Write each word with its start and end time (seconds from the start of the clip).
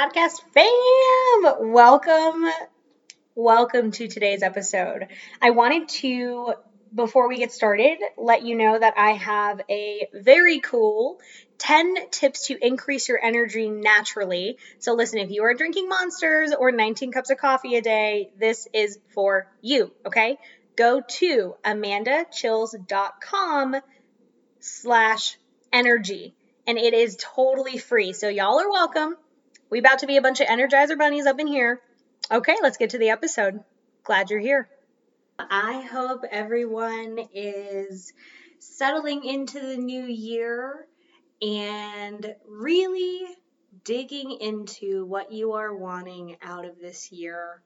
Podcast 0.00 0.40
fam. 0.54 1.72
Welcome. 1.72 2.46
Welcome 3.34 3.90
to 3.92 4.08
today's 4.08 4.42
episode. 4.42 5.08
I 5.42 5.50
wanted 5.50 5.90
to, 6.00 6.54
before 6.94 7.28
we 7.28 7.36
get 7.36 7.52
started, 7.52 7.98
let 8.16 8.42
you 8.42 8.56
know 8.56 8.78
that 8.78 8.94
I 8.96 9.10
have 9.10 9.60
a 9.68 10.08
very 10.14 10.60
cool 10.60 11.18
10 11.58 12.08
tips 12.10 12.46
to 12.46 12.56
increase 12.66 13.10
your 13.10 13.22
energy 13.22 13.68
naturally. 13.68 14.56
So, 14.78 14.94
listen, 14.94 15.18
if 15.18 15.30
you 15.30 15.44
are 15.44 15.52
drinking 15.52 15.90
monsters 15.90 16.54
or 16.58 16.72
19 16.72 17.12
cups 17.12 17.28
of 17.28 17.36
coffee 17.36 17.76
a 17.76 17.82
day, 17.82 18.30
this 18.38 18.66
is 18.72 18.98
for 19.12 19.48
you, 19.60 19.92
okay? 20.06 20.38
Go 20.76 21.02
to 21.18 21.56
amandachils.com 21.62 23.76
slash 24.60 25.36
energy 25.70 26.34
and 26.66 26.78
it 26.78 26.94
is 26.94 27.18
totally 27.20 27.76
free. 27.76 28.14
So, 28.14 28.30
y'all 28.30 28.60
are 28.60 28.70
welcome. 28.70 29.16
We 29.70 29.78
about 29.78 30.00
to 30.00 30.06
be 30.08 30.16
a 30.16 30.22
bunch 30.22 30.40
of 30.40 30.48
Energizer 30.48 30.98
bunnies 30.98 31.26
up 31.26 31.38
in 31.38 31.46
here. 31.46 31.80
Okay, 32.30 32.56
let's 32.60 32.76
get 32.76 32.90
to 32.90 32.98
the 32.98 33.10
episode. 33.10 33.60
Glad 34.02 34.28
you're 34.28 34.40
here. 34.40 34.68
I 35.38 35.82
hope 35.82 36.24
everyone 36.28 37.20
is 37.32 38.12
settling 38.58 39.24
into 39.24 39.60
the 39.60 39.76
new 39.76 40.04
year 40.04 40.86
and 41.40 42.34
really 42.46 43.22
digging 43.84 44.32
into 44.32 45.06
what 45.06 45.32
you 45.32 45.52
are 45.52 45.74
wanting 45.74 46.36
out 46.42 46.64
of 46.64 46.78
this 46.80 47.12
year 47.12 47.62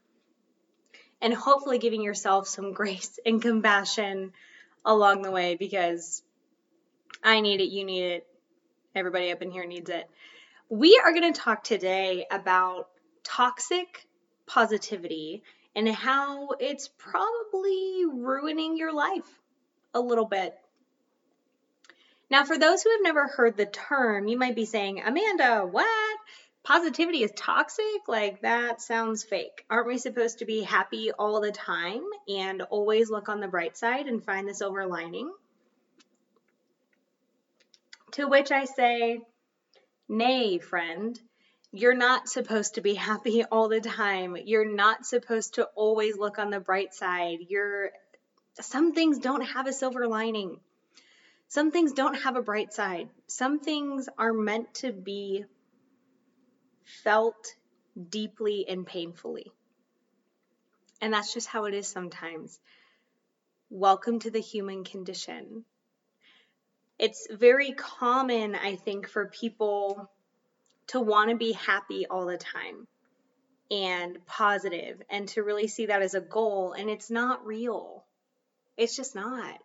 and 1.23 1.33
hopefully 1.33 1.79
giving 1.79 2.03
yourself 2.03 2.47
some 2.47 2.75
grace 2.75 3.19
and 3.25 3.41
compassion 3.41 4.33
along 4.85 5.23
the 5.23 5.31
way 5.31 5.57
because 5.57 6.23
I 7.23 7.41
need 7.41 7.63
it, 7.63 7.71
you 7.71 7.85
need 7.85 8.03
it, 8.03 8.27
everybody 8.95 9.33
up 9.33 9.41
in 9.41 9.51
here 9.51 9.67
needs 9.67 9.89
it. 9.89 10.09
We 10.75 11.01
are 11.05 11.13
going 11.13 11.33
to 11.33 11.41
talk 11.41 11.63
today 11.63 12.27
about 12.29 12.89
toxic 13.23 14.09
positivity 14.45 15.45
and 15.77 15.89
how 15.89 16.49
it's 16.59 16.89
probably 16.99 18.03
ruining 18.13 18.77
your 18.77 18.93
life 18.93 19.41
a 19.95 20.01
little 20.01 20.25
bit. 20.25 20.53
Now, 22.29 22.45
for 22.45 22.59
those 22.59 22.83
who 22.83 22.91
have 22.91 23.03
never 23.05 23.29
heard 23.29 23.57
the 23.57 23.67
term, 23.67 24.27
you 24.27 24.37
might 24.37 24.57
be 24.57 24.65
saying, 24.65 25.01
Amanda, 25.01 25.65
what? 25.65 26.19
Positivity 26.65 27.23
is 27.23 27.31
toxic? 27.37 28.09
Like, 28.09 28.43
that 28.43 28.83
sounds 28.83 29.23
fake. 29.23 29.65
Aren't 29.71 29.87
we 29.87 29.99
supposed 29.99 30.41
to 30.41 30.45
be 30.45 30.63
happy 30.63 31.13
all 31.13 31.41
the 31.41 31.53
time 31.53 32.03
and 32.27 32.63
always 32.63 33.11
look 33.11 33.29
on 33.29 33.39
the 33.39 33.47
bright 33.47 33.77
side 33.77 34.09
and 34.09 34.25
find 34.25 34.49
the 34.49 34.55
silver 34.55 34.89
lining? 34.89 35.33
To 38.15 38.27
which 38.27 38.51
I 38.51 38.65
say, 38.65 39.21
Nay, 40.09 40.59
friend, 40.59 41.19
you're 41.73 41.95
not 41.95 42.29
supposed 42.29 42.75
to 42.75 42.83
be 42.83 42.95
happy 43.11 43.43
all 43.45 43.69
the 43.69 43.81
time. 43.81 44.37
You're 44.37 44.71
not 44.71 45.07
supposed 45.07 45.55
to 45.55 45.65
always 45.75 46.19
look 46.19 46.39
on 46.39 46.51
the 46.51 46.61
bright 46.61 46.95
side. 46.95 47.39
You're 47.49 47.91
some 48.61 48.93
things 48.93 49.19
don't 49.19 49.41
have 49.41 49.67
a 49.67 49.73
silver 49.73 50.07
lining. 50.07 50.61
Some 51.49 51.71
things 51.71 51.93
don't 51.93 52.15
have 52.23 52.37
a 52.37 52.43
bright 52.43 52.73
side. 52.73 53.09
Some 53.27 53.59
things 53.59 54.09
are 54.19 54.33
meant 54.33 54.75
to 54.75 54.93
be 54.93 55.45
felt 57.03 57.55
deeply 58.11 58.67
and 58.69 58.87
painfully. 58.87 59.51
And 61.01 61.13
that's 61.13 61.35
just 61.35 61.49
how 61.49 61.65
it 61.65 61.75
is 61.75 61.89
sometimes. 61.89 62.61
Welcome 63.71 64.21
to 64.21 64.31
the 64.31 64.41
human 64.41 64.85
condition 64.85 65.65
it's 66.99 67.27
very 67.31 67.73
common, 67.73 68.55
I 68.55 68.77
think, 68.77 69.09
for 69.09 69.27
people 69.27 70.11
to 70.89 71.01
want 71.01 71.31
to 71.31 71.37
be 71.37 71.53
happy 71.53 72.07
all 72.07 72.27
the 72.27 72.39
time 72.39 72.87
and 73.71 74.25
positive 74.27 75.03
and 75.11 75.29
to 75.29 75.43
really 75.43 75.67
see 75.67 75.87
that 75.87 76.03
as 76.03 76.15
a 76.15 76.21
goal. 76.21 76.73
And 76.73 76.89
it's 76.89 77.11
not 77.11 77.47
real. 77.47 78.05
It's 78.77 78.97
just 78.97 79.15
not. 79.15 79.59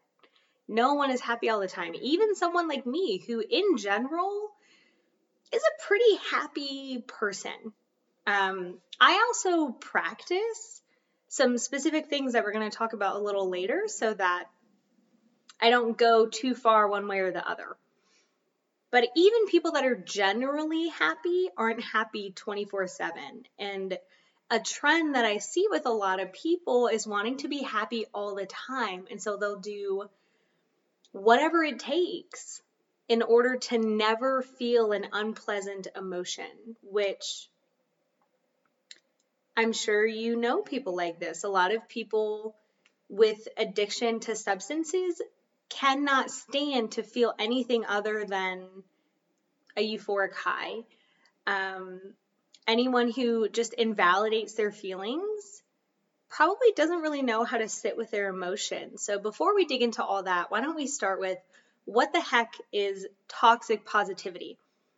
No 0.67 0.93
one 0.93 1.11
is 1.11 1.21
happy 1.21 1.49
all 1.49 1.59
the 1.59 1.67
time. 1.67 1.93
Even 1.99 2.35
someone 2.35 2.67
like 2.67 2.85
me, 2.85 3.17
who 3.25 3.43
in 3.47 3.77
general 3.77 4.49
is 5.51 5.61
a 5.61 5.87
pretty 5.87 6.15
happy 6.31 7.03
person. 7.07 7.73
Um, 8.27 8.75
I 8.99 9.25
also 9.27 9.71
practice 9.71 10.81
some 11.27 11.57
specific 11.57 12.07
things 12.07 12.33
that 12.33 12.43
we're 12.43 12.51
going 12.51 12.69
to 12.69 12.77
talk 12.77 12.93
about 12.93 13.15
a 13.15 13.23
little 13.23 13.49
later 13.49 13.83
so 13.87 14.13
that 14.13 14.45
I 15.61 15.69
don't 15.69 15.97
go 15.97 16.27
too 16.27 16.55
far 16.55 16.87
one 16.87 17.07
way 17.07 17.19
or 17.19 17.31
the 17.31 17.47
other. 17.47 17.75
But 18.91 19.07
even 19.15 19.47
people 19.47 19.73
that 19.73 19.85
are 19.85 19.95
generally 19.95 20.87
happy 20.87 21.49
aren't 21.55 21.83
happy 21.83 22.31
24 22.35 22.87
7. 22.87 23.45
And 23.59 23.97
a 24.49 24.59
trend 24.59 25.15
that 25.15 25.25
I 25.25 25.37
see 25.37 25.67
with 25.69 25.85
a 25.85 25.91
lot 25.91 26.19
of 26.19 26.33
people 26.33 26.87
is 26.87 27.05
wanting 27.05 27.37
to 27.37 27.47
be 27.47 27.61
happy 27.61 28.05
all 28.13 28.33
the 28.35 28.47
time. 28.47 29.05
And 29.11 29.21
so 29.21 29.37
they'll 29.37 29.59
do 29.59 30.09
whatever 31.11 31.63
it 31.63 31.79
takes 31.79 32.61
in 33.07 33.21
order 33.21 33.57
to 33.57 33.77
never 33.77 34.41
feel 34.41 34.91
an 34.91 35.07
unpleasant 35.11 35.87
emotion, 35.95 36.75
which 36.81 37.49
I'm 39.57 39.73
sure 39.73 40.05
you 40.05 40.35
know 40.35 40.61
people 40.61 40.95
like 40.95 41.19
this. 41.19 41.43
A 41.43 41.49
lot 41.49 41.73
of 41.73 41.89
people 41.89 42.55
with 43.09 43.47
addiction 43.57 44.19
to 44.21 44.35
substances 44.35 45.21
cannot 45.69 46.31
stand 46.31 46.93
to 46.93 47.03
feel 47.03 47.33
anything 47.39 47.85
other 47.85 48.25
than 48.25 48.65
a 49.77 49.81
euphoric 49.81 50.33
high. 50.33 50.83
Um, 51.47 52.01
anyone 52.67 53.11
who 53.11 53.49
just 53.49 53.73
invalidates 53.73 54.53
their 54.53 54.71
feelings 54.71 55.63
probably 56.29 56.71
doesn't 56.75 57.01
really 57.01 57.21
know 57.21 57.43
how 57.43 57.57
to 57.57 57.69
sit 57.69 57.97
with 57.97 58.11
their 58.11 58.29
emotions. 58.29 59.01
So, 59.01 59.19
before 59.19 59.55
we 59.55 59.65
dig 59.65 59.81
into 59.81 60.03
all 60.03 60.23
that, 60.23 60.51
why 60.51 60.61
don't 60.61 60.75
we 60.75 60.87
start 60.87 61.19
with 61.19 61.37
what 61.85 62.13
the 62.13 62.21
heck 62.21 62.53
is 62.71 63.07
toxic 63.27 63.85
positivity? 63.85 64.57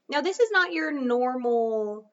Now, 0.10 0.22
this 0.22 0.40
is 0.40 0.52
not 0.52 0.74
your 0.74 0.92
normal 0.92 2.12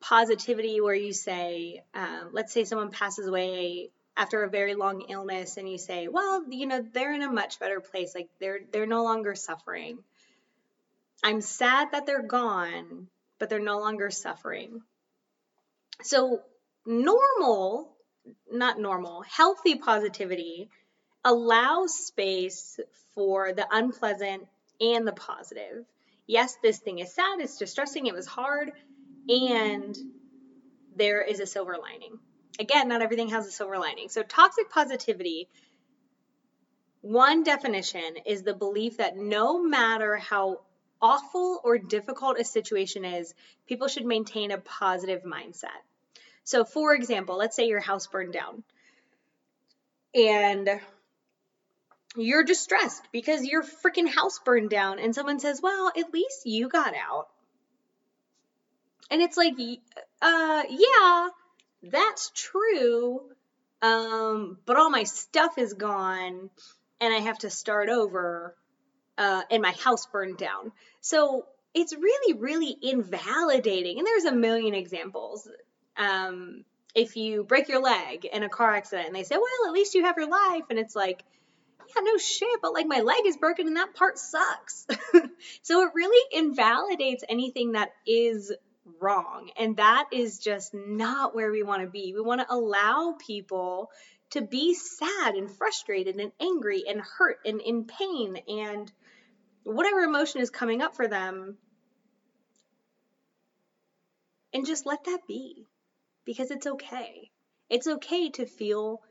positivity 0.00 0.80
where 0.80 0.94
you 0.94 1.12
say, 1.12 1.82
um, 1.94 2.30
let's 2.32 2.52
say 2.52 2.64
someone 2.64 2.90
passes 2.90 3.26
away 3.26 3.90
after 4.18 4.42
a 4.42 4.50
very 4.50 4.74
long 4.74 5.02
illness 5.08 5.56
and 5.56 5.70
you 5.70 5.78
say, 5.78 6.08
well, 6.08 6.44
you 6.50 6.66
know, 6.66 6.84
they're 6.92 7.14
in 7.14 7.22
a 7.22 7.30
much 7.30 7.60
better 7.60 7.80
place. 7.80 8.14
Like 8.16 8.28
they're 8.40 8.60
they're 8.72 8.84
no 8.84 9.04
longer 9.04 9.36
suffering. 9.36 9.98
I'm 11.22 11.40
sad 11.40 11.92
that 11.92 12.04
they're 12.04 12.26
gone, 12.26 13.06
but 13.38 13.48
they're 13.48 13.60
no 13.60 13.78
longer 13.78 14.10
suffering. 14.10 14.82
So 16.02 16.42
normal, 16.84 17.96
not 18.50 18.78
normal, 18.78 19.22
healthy 19.22 19.76
positivity 19.76 20.68
allows 21.24 21.94
space 21.94 22.78
for 23.14 23.52
the 23.52 23.66
unpleasant 23.70 24.46
and 24.80 25.06
the 25.06 25.12
positive. 25.12 25.84
Yes, 26.26 26.56
this 26.62 26.78
thing 26.78 26.98
is 26.98 27.12
sad, 27.12 27.40
it's 27.40 27.56
distressing, 27.56 28.06
it 28.06 28.14
was 28.14 28.26
hard, 28.26 28.72
and 29.28 29.96
there 30.96 31.22
is 31.22 31.40
a 31.40 31.46
silver 31.46 31.76
lining 31.80 32.18
again, 32.58 32.88
not 32.88 33.02
everything 33.02 33.28
has 33.30 33.46
a 33.46 33.50
silver 33.50 33.78
lining. 33.78 34.08
So, 34.08 34.22
toxic 34.22 34.70
positivity, 34.70 35.48
one 37.00 37.42
definition 37.42 38.16
is 38.26 38.42
the 38.42 38.54
belief 38.54 38.98
that 38.98 39.16
no 39.16 39.62
matter 39.62 40.16
how 40.16 40.60
awful 41.00 41.60
or 41.62 41.78
difficult 41.78 42.38
a 42.38 42.44
situation 42.44 43.04
is, 43.04 43.34
people 43.66 43.88
should 43.88 44.04
maintain 44.04 44.50
a 44.50 44.58
positive 44.58 45.22
mindset. 45.22 45.68
So, 46.44 46.64
for 46.64 46.94
example, 46.94 47.36
let's 47.36 47.54
say 47.54 47.68
your 47.68 47.80
house 47.80 48.06
burned 48.06 48.32
down 48.32 48.64
and 50.14 50.80
you're 52.16 52.44
distressed 52.44 53.02
because 53.12 53.44
your 53.44 53.62
freaking 53.62 54.08
house 54.08 54.38
burned 54.44 54.70
down, 54.70 54.98
and 54.98 55.14
someone 55.14 55.40
says, 55.40 55.60
Well, 55.62 55.92
at 55.96 56.12
least 56.12 56.46
you 56.46 56.68
got 56.68 56.94
out. 56.94 57.28
And 59.10 59.22
it's 59.22 59.36
like, 59.36 59.54
uh, 60.20 60.62
yeah, 60.68 61.28
that's 61.82 62.30
true. 62.34 63.20
Um, 63.80 64.58
but 64.66 64.76
all 64.76 64.90
my 64.90 65.04
stuff 65.04 65.58
is 65.58 65.74
gone 65.74 66.50
and 67.00 67.14
I 67.14 67.18
have 67.18 67.38
to 67.38 67.50
start 67.50 67.88
over. 67.88 68.56
Uh, 69.16 69.42
and 69.50 69.62
my 69.62 69.72
house 69.72 70.06
burned 70.06 70.36
down. 70.36 70.70
So 71.00 71.46
it's 71.74 71.92
really, 71.92 72.38
really 72.38 72.76
invalidating. 72.80 73.98
And 73.98 74.06
there's 74.06 74.24
a 74.24 74.32
million 74.32 74.74
examples. 74.74 75.48
Um, 75.96 76.64
if 76.94 77.16
you 77.16 77.42
break 77.42 77.68
your 77.68 77.82
leg 77.82 78.24
in 78.24 78.42
a 78.42 78.48
car 78.48 78.74
accident 78.74 79.08
and 79.08 79.16
they 79.16 79.24
say, 79.24 79.36
well, 79.36 79.68
at 79.68 79.72
least 79.72 79.94
you 79.94 80.04
have 80.04 80.16
your 80.16 80.28
life. 80.28 80.64
And 80.70 80.78
it's 80.78 80.94
like, 80.94 81.24
yeah, 81.88 82.02
no 82.02 82.16
shit, 82.16 82.60
but 82.62 82.72
like 82.72 82.86
my 82.86 83.00
leg 83.00 83.20
is 83.26 83.36
broken 83.36 83.66
and 83.66 83.76
that 83.76 83.94
part 83.94 84.18
sucks. 84.18 84.86
so 85.62 85.82
it 85.82 85.90
really 85.94 86.38
invalidates 86.38 87.24
anything 87.28 87.72
that 87.72 87.90
is 88.06 88.52
wrong. 89.00 89.50
And 89.58 89.76
that 89.76 90.06
is 90.12 90.38
just 90.38 90.74
not 90.74 91.34
where 91.34 91.50
we 91.50 91.62
want 91.62 91.82
to 91.82 91.88
be. 91.88 92.12
We 92.14 92.20
want 92.20 92.40
to 92.40 92.52
allow 92.52 93.16
people 93.18 93.90
to 94.30 94.42
be 94.42 94.74
sad 94.74 95.34
and 95.34 95.50
frustrated 95.50 96.16
and 96.16 96.32
angry 96.40 96.84
and 96.86 97.00
hurt 97.00 97.38
and 97.44 97.60
in 97.60 97.84
pain 97.84 98.38
and 98.46 98.92
whatever 99.64 100.00
emotion 100.00 100.40
is 100.40 100.50
coming 100.50 100.82
up 100.82 100.96
for 100.96 101.08
them. 101.08 101.56
And 104.52 104.66
just 104.66 104.86
let 104.86 105.04
that 105.04 105.20
be 105.26 105.66
because 106.24 106.50
it's 106.50 106.66
okay. 106.66 107.30
It's 107.68 107.86
okay 107.86 108.30
to 108.30 108.46
feel 108.46 109.02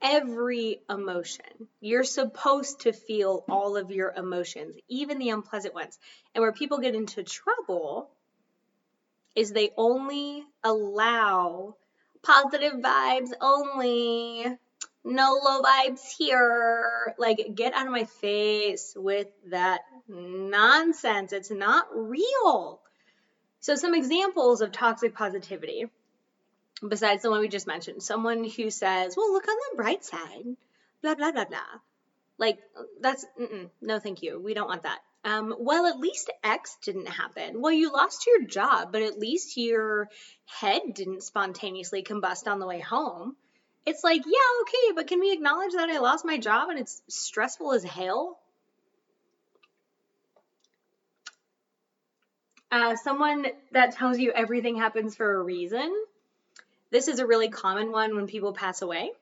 every 0.00 0.80
emotion. 0.90 1.68
You're 1.80 2.04
supposed 2.04 2.80
to 2.80 2.92
feel 2.92 3.44
all 3.48 3.76
of 3.76 3.90
your 3.90 4.12
emotions, 4.12 4.76
even 4.88 5.18
the 5.18 5.30
unpleasant 5.30 5.74
ones. 5.74 5.98
And 6.34 6.42
where 6.42 6.52
people 6.52 6.78
get 6.78 6.94
into 6.94 7.22
trouble 7.22 8.10
is 9.34 9.52
they 9.52 9.70
only 9.76 10.44
allow 10.62 11.76
positive 12.22 12.74
vibes 12.74 13.30
only. 13.40 14.46
No 15.04 15.40
low 15.44 15.62
vibes 15.62 16.00
here. 16.16 17.14
Like, 17.18 17.54
get 17.54 17.74
out 17.74 17.86
of 17.86 17.92
my 17.92 18.04
face 18.04 18.94
with 18.96 19.26
that 19.50 19.80
nonsense. 20.08 21.32
It's 21.32 21.50
not 21.50 21.86
real. 21.92 22.80
So, 23.60 23.74
some 23.74 23.94
examples 23.94 24.60
of 24.60 24.70
toxic 24.70 25.14
positivity 25.14 25.86
besides 26.86 27.22
the 27.22 27.30
one 27.30 27.40
we 27.40 27.48
just 27.48 27.66
mentioned, 27.66 28.02
someone 28.02 28.44
who 28.44 28.70
says, 28.70 29.14
well, 29.16 29.32
look 29.32 29.46
on 29.48 29.56
the 29.70 29.76
bright 29.76 30.04
side, 30.04 30.44
blah, 31.02 31.14
blah, 31.14 31.32
blah, 31.32 31.44
blah. 31.44 31.58
Like, 32.38 32.58
that's, 33.00 33.24
no, 33.80 33.98
thank 33.98 34.22
you. 34.22 34.40
We 34.40 34.54
don't 34.54 34.68
want 34.68 34.82
that. 34.82 34.98
Um, 35.24 35.54
well, 35.58 35.86
at 35.86 35.98
least 35.98 36.30
X 36.42 36.76
didn't 36.82 37.06
happen. 37.06 37.60
Well, 37.60 37.72
you 37.72 37.92
lost 37.92 38.26
your 38.26 38.46
job, 38.46 38.90
but 38.90 39.02
at 39.02 39.18
least 39.18 39.56
your 39.56 40.08
head 40.46 40.82
didn't 40.94 41.22
spontaneously 41.22 42.02
combust 42.02 42.48
on 42.48 42.58
the 42.58 42.66
way 42.66 42.80
home. 42.80 43.36
It's 43.86 44.02
like, 44.02 44.22
yeah, 44.26 44.60
okay, 44.62 44.94
but 44.94 45.06
can 45.06 45.20
we 45.20 45.32
acknowledge 45.32 45.72
that 45.72 45.90
I 45.90 45.98
lost 45.98 46.24
my 46.24 46.38
job 46.38 46.70
and 46.70 46.78
it's 46.78 47.02
stressful 47.08 47.72
as 47.72 47.84
hell? 47.84 48.38
Uh, 52.70 52.96
someone 52.96 53.46
that 53.72 53.92
tells 53.92 54.18
you 54.18 54.32
everything 54.32 54.76
happens 54.76 55.14
for 55.14 55.34
a 55.34 55.42
reason 55.42 55.92
this 56.92 57.08
is 57.08 57.20
a 57.20 57.26
really 57.26 57.48
common 57.48 57.90
one 57.90 58.14
when 58.14 58.26
people 58.26 58.52
pass 58.52 58.82
away, 58.82 59.12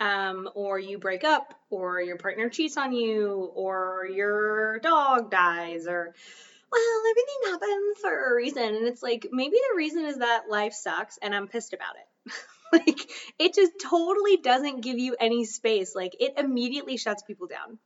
um, 0.00 0.48
or 0.54 0.78
you 0.78 0.98
break 0.98 1.24
up, 1.24 1.54
or 1.70 2.00
your 2.00 2.16
partner 2.16 2.48
cheats 2.48 2.76
on 2.76 2.92
you, 2.92 3.50
or 3.54 4.08
your 4.10 4.78
dog 4.80 5.30
dies, 5.30 5.86
or 5.86 6.14
well, 6.72 7.02
everything 7.10 7.52
happens 7.52 7.98
for 8.00 8.32
a 8.32 8.34
reason. 8.34 8.74
And 8.74 8.86
it's 8.86 9.02
like, 9.02 9.28
maybe 9.30 9.56
the 9.56 9.76
reason 9.76 10.04
is 10.04 10.18
that 10.18 10.48
life 10.50 10.72
sucks 10.72 11.18
and 11.22 11.34
I'm 11.34 11.48
pissed 11.48 11.72
about 11.72 11.94
it. 11.96 12.32
like, 12.72 13.10
it 13.38 13.54
just 13.54 13.72
totally 13.82 14.36
doesn't 14.38 14.82
give 14.82 14.98
you 14.98 15.16
any 15.18 15.44
space. 15.44 15.94
Like, 15.94 16.16
it 16.18 16.34
immediately 16.36 16.96
shuts 16.96 17.22
people 17.22 17.46
down 17.46 17.78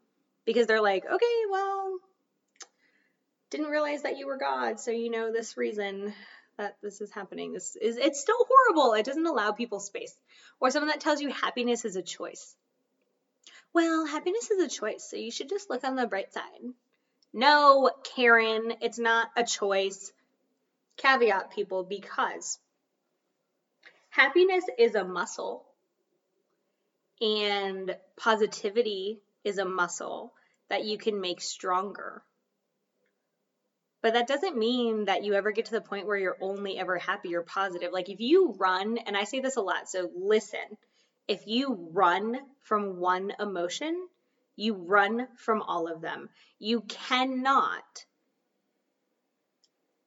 because 0.47 0.67
they're 0.67 0.81
like, 0.81 1.05
okay, 1.05 1.37
well, 1.51 1.99
didn't 3.51 3.67
realize 3.67 4.03
that 4.03 4.17
you 4.17 4.27
were 4.27 4.39
God, 4.39 4.81
so 4.81 4.91
you 4.91 5.11
know 5.11 5.33
this 5.33 5.57
reason 5.57 6.15
that 6.61 6.77
this 6.83 7.01
is 7.01 7.11
happening. 7.11 7.53
This 7.53 7.75
is 7.77 7.97
it's 7.97 8.21
still 8.21 8.47
horrible. 8.49 8.93
It 8.93 9.07
doesn't 9.07 9.27
allow 9.27 9.53
people 9.53 9.81
space. 9.81 10.15
Or 10.61 10.71
someone 10.71 10.89
that 10.89 11.01
tells 11.01 11.21
you 11.21 11.31
happiness 11.31 11.85
is 11.87 11.97
a 11.97 12.03
choice. 12.03 12.55
Well, 13.73 14.05
happiness 14.05 14.51
is 14.51 14.63
a 14.63 14.69
choice, 14.69 15.03
so 15.09 15.17
you 15.17 15.31
should 15.31 15.49
just 15.49 15.71
look 15.71 15.85
on 15.85 15.97
the 15.97 16.07
bright 16.07 16.33
side. 16.35 16.61
No, 17.33 17.91
Karen, 18.05 18.75
it's 18.83 18.99
not 18.99 19.31
a 19.37 19.45
choice. 19.45 20.13
Caveat 20.99 21.53
people 21.53 21.83
because 21.83 22.59
happiness 24.11 24.65
is 24.79 24.95
a 24.95 25.05
muscle 25.05 25.65
and 27.23 27.97
positivity 28.17 29.21
is 29.45 29.57
a 29.57 29.65
muscle 29.65 30.35
that 30.69 30.85
you 30.85 30.99
can 30.99 31.23
make 31.23 31.41
stronger. 31.41 32.23
But 34.03 34.15
that 34.15 34.27
doesn't 34.27 34.57
mean 34.57 35.05
that 35.07 35.25
you 35.25 35.35
ever 35.35 35.53
get 35.53 35.67
to 35.67 35.73
the 35.73 35.81
point 35.81 36.07
where 36.07 36.17
you're 36.17 36.39
only 36.41 36.79
ever 36.79 36.97
happy 36.97 37.35
or 37.35 37.43
positive. 37.43 37.93
Like 37.93 38.09
if 38.09 38.21
you 38.21 38.55
run, 38.59 38.99
and 38.99 39.17
I 39.17 39.25
say 39.25 39.41
this 39.41 39.57
a 39.57 39.61
lot, 39.61 39.89
so 39.91 40.11
listen, 40.15 40.79
if 41.29 41.47
you 41.47 41.91
run 41.93 42.39
from 42.63 42.99
one 42.99 43.33
emotion, 43.39 44.09
you 44.57 44.75
run 44.75 45.29
from 45.37 45.63
all 45.63 45.87
of 45.87 46.01
them. 46.01 46.31
You 46.59 46.81
cannot 46.83 48.05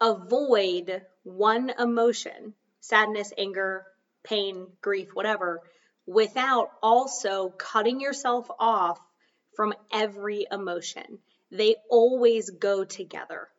avoid 0.01 1.01
one 1.23 1.71
emotion, 1.79 2.53
sadness, 2.81 3.31
anger, 3.37 3.85
pain, 4.23 4.67
grief, 4.81 5.09
whatever, 5.13 5.61
without 6.05 6.71
also 6.81 7.49
cutting 7.49 8.01
yourself 8.01 8.49
off 8.59 8.99
from 9.55 9.73
every 9.91 10.45
emotion. 10.51 11.19
They 11.51 11.75
always 11.89 12.49
go 12.49 12.83
together. 12.83 13.49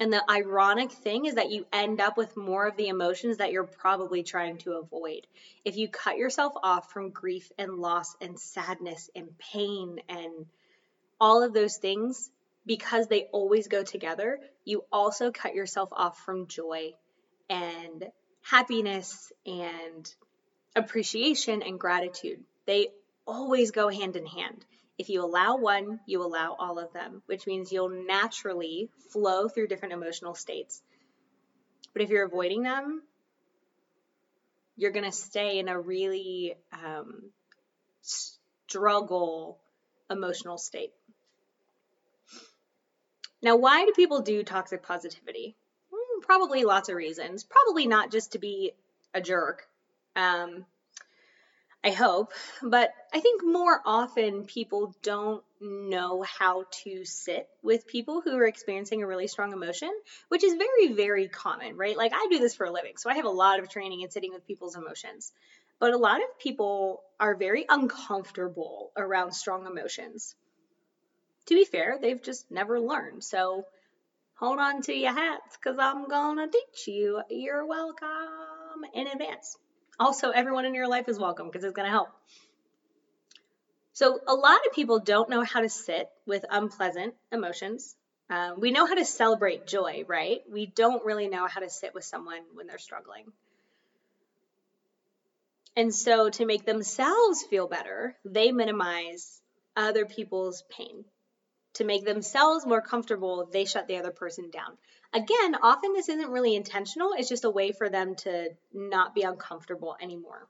And 0.00 0.10
the 0.10 0.24
ironic 0.30 0.90
thing 0.90 1.26
is 1.26 1.34
that 1.34 1.50
you 1.50 1.66
end 1.74 2.00
up 2.00 2.16
with 2.16 2.34
more 2.34 2.66
of 2.66 2.76
the 2.76 2.88
emotions 2.88 3.36
that 3.36 3.52
you're 3.52 3.64
probably 3.64 4.22
trying 4.22 4.56
to 4.58 4.78
avoid. 4.78 5.26
If 5.62 5.76
you 5.76 5.88
cut 5.88 6.16
yourself 6.16 6.54
off 6.62 6.90
from 6.90 7.10
grief 7.10 7.52
and 7.58 7.74
loss 7.74 8.16
and 8.18 8.40
sadness 8.40 9.10
and 9.14 9.36
pain 9.38 10.00
and 10.08 10.46
all 11.20 11.42
of 11.42 11.52
those 11.52 11.76
things, 11.76 12.30
because 12.64 13.08
they 13.08 13.24
always 13.24 13.68
go 13.68 13.82
together, 13.82 14.40
you 14.64 14.84
also 14.90 15.30
cut 15.32 15.54
yourself 15.54 15.90
off 15.92 16.18
from 16.24 16.46
joy 16.46 16.94
and 17.50 18.06
happiness 18.40 19.30
and 19.44 20.14
appreciation 20.74 21.60
and 21.60 21.78
gratitude. 21.78 22.42
They 22.64 22.88
always 23.26 23.70
go 23.70 23.88
hand 23.88 24.16
in 24.16 24.24
hand. 24.24 24.64
If 25.00 25.08
you 25.08 25.24
allow 25.24 25.56
one, 25.56 25.98
you 26.04 26.22
allow 26.22 26.54
all 26.58 26.78
of 26.78 26.92
them, 26.92 27.22
which 27.24 27.46
means 27.46 27.72
you'll 27.72 27.88
naturally 27.88 28.90
flow 29.08 29.48
through 29.48 29.68
different 29.68 29.94
emotional 29.94 30.34
states. 30.34 30.82
But 31.94 32.02
if 32.02 32.10
you're 32.10 32.26
avoiding 32.26 32.64
them, 32.64 33.02
you're 34.76 34.90
going 34.90 35.06
to 35.06 35.10
stay 35.10 35.58
in 35.58 35.68
a 35.68 35.80
really 35.80 36.54
um, 36.84 37.30
struggle 38.02 39.58
emotional 40.10 40.58
state. 40.58 40.92
Now, 43.40 43.56
why 43.56 43.86
do 43.86 43.92
people 43.92 44.20
do 44.20 44.42
toxic 44.42 44.82
positivity? 44.82 45.56
Hmm, 45.90 46.20
probably 46.20 46.64
lots 46.64 46.90
of 46.90 46.96
reasons. 46.96 47.42
Probably 47.42 47.86
not 47.86 48.12
just 48.12 48.32
to 48.32 48.38
be 48.38 48.74
a 49.14 49.22
jerk. 49.22 49.66
Um, 50.14 50.66
I 51.82 51.90
hope. 51.90 52.32
But 52.62 52.92
I 53.12 53.20
think 53.20 53.42
more 53.44 53.80
often 53.84 54.44
people 54.44 54.94
don't 55.02 55.42
know 55.60 56.22
how 56.22 56.64
to 56.84 57.04
sit 57.04 57.48
with 57.62 57.86
people 57.86 58.20
who 58.20 58.36
are 58.36 58.46
experiencing 58.46 59.02
a 59.02 59.06
really 59.06 59.28
strong 59.28 59.52
emotion, 59.52 59.90
which 60.28 60.44
is 60.44 60.54
very, 60.54 60.92
very 60.92 61.28
common, 61.28 61.76
right? 61.76 61.96
Like 61.96 62.12
I 62.14 62.26
do 62.30 62.38
this 62.38 62.54
for 62.54 62.66
a 62.66 62.70
living, 62.70 62.96
so 62.96 63.08
I 63.10 63.14
have 63.14 63.24
a 63.24 63.30
lot 63.30 63.60
of 63.60 63.70
training 63.70 64.02
in 64.02 64.10
sitting 64.10 64.32
with 64.32 64.46
people's 64.46 64.76
emotions. 64.76 65.32
But 65.78 65.94
a 65.94 65.98
lot 65.98 66.18
of 66.18 66.38
people 66.38 67.02
are 67.18 67.34
very 67.34 67.64
uncomfortable 67.66 68.92
around 68.96 69.32
strong 69.32 69.66
emotions. 69.66 70.34
To 71.46 71.54
be 71.54 71.64
fair, 71.64 71.98
they've 72.00 72.22
just 72.22 72.50
never 72.50 72.78
learned. 72.78 73.24
So 73.24 73.64
hold 74.34 74.58
on 74.58 74.82
to 74.82 74.94
your 74.94 75.14
hats 75.14 75.56
because 75.56 75.78
I'm 75.78 76.06
going 76.08 76.36
to 76.36 76.48
teach 76.48 76.88
you. 76.88 77.22
You're 77.30 77.64
welcome 77.64 78.84
in 78.92 79.06
advance. 79.06 79.56
Also, 80.00 80.30
everyone 80.30 80.64
in 80.64 80.74
your 80.74 80.88
life 80.88 81.10
is 81.10 81.18
welcome 81.18 81.46
because 81.46 81.62
it's 81.62 81.74
going 81.74 81.84
to 81.84 81.92
help. 81.92 82.08
So, 83.92 84.18
a 84.26 84.34
lot 84.34 84.66
of 84.66 84.72
people 84.72 84.98
don't 84.98 85.28
know 85.28 85.42
how 85.44 85.60
to 85.60 85.68
sit 85.68 86.08
with 86.26 86.42
unpleasant 86.48 87.12
emotions. 87.30 87.94
Um, 88.30 88.54
we 88.58 88.70
know 88.70 88.86
how 88.86 88.94
to 88.94 89.04
celebrate 89.04 89.66
joy, 89.66 90.04
right? 90.08 90.40
We 90.50 90.64
don't 90.64 91.04
really 91.04 91.28
know 91.28 91.46
how 91.46 91.60
to 91.60 91.68
sit 91.68 91.92
with 91.94 92.04
someone 92.04 92.40
when 92.54 92.66
they're 92.66 92.78
struggling. 92.78 93.26
And 95.76 95.94
so, 95.94 96.30
to 96.30 96.46
make 96.46 96.64
themselves 96.64 97.42
feel 97.50 97.68
better, 97.68 98.16
they 98.24 98.52
minimize 98.52 99.42
other 99.76 100.06
people's 100.06 100.64
pain. 100.70 101.04
To 101.74 101.84
make 101.84 102.06
themselves 102.06 102.64
more 102.64 102.80
comfortable, 102.80 103.50
they 103.52 103.66
shut 103.66 103.86
the 103.86 103.98
other 103.98 104.12
person 104.12 104.48
down. 104.50 104.78
Again, 105.12 105.56
often 105.60 105.92
this 105.92 106.08
isn't 106.08 106.30
really 106.30 106.54
intentional, 106.54 107.14
it's 107.16 107.28
just 107.28 107.44
a 107.44 107.50
way 107.50 107.72
for 107.72 107.88
them 107.88 108.14
to 108.16 108.50
not 108.72 109.14
be 109.14 109.22
uncomfortable 109.22 109.96
anymore. 110.00 110.46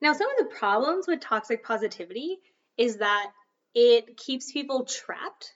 Now, 0.00 0.12
some 0.12 0.30
of 0.30 0.36
the 0.38 0.54
problems 0.54 1.06
with 1.08 1.20
toxic 1.20 1.64
positivity 1.64 2.38
is 2.76 2.98
that 2.98 3.32
it 3.74 4.16
keeps 4.16 4.52
people 4.52 4.84
trapped 4.84 5.54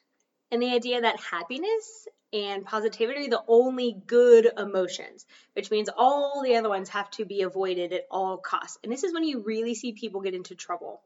and 0.50 0.60
the 0.60 0.72
idea 0.72 1.00
that 1.00 1.20
happiness 1.20 2.08
and 2.32 2.64
positivity 2.64 3.26
are 3.26 3.30
the 3.30 3.44
only 3.46 3.96
good 4.06 4.50
emotions, 4.56 5.26
which 5.54 5.70
means 5.70 5.90
all 5.94 6.42
the 6.42 6.56
other 6.56 6.68
ones 6.68 6.88
have 6.88 7.10
to 7.12 7.24
be 7.24 7.42
avoided 7.42 7.92
at 7.92 8.06
all 8.10 8.38
costs. 8.38 8.78
And 8.82 8.90
this 8.90 9.04
is 9.04 9.12
when 9.12 9.24
you 9.24 9.40
really 9.40 9.74
see 9.74 9.92
people 9.92 10.22
get 10.22 10.34
into 10.34 10.54
trouble 10.54 11.02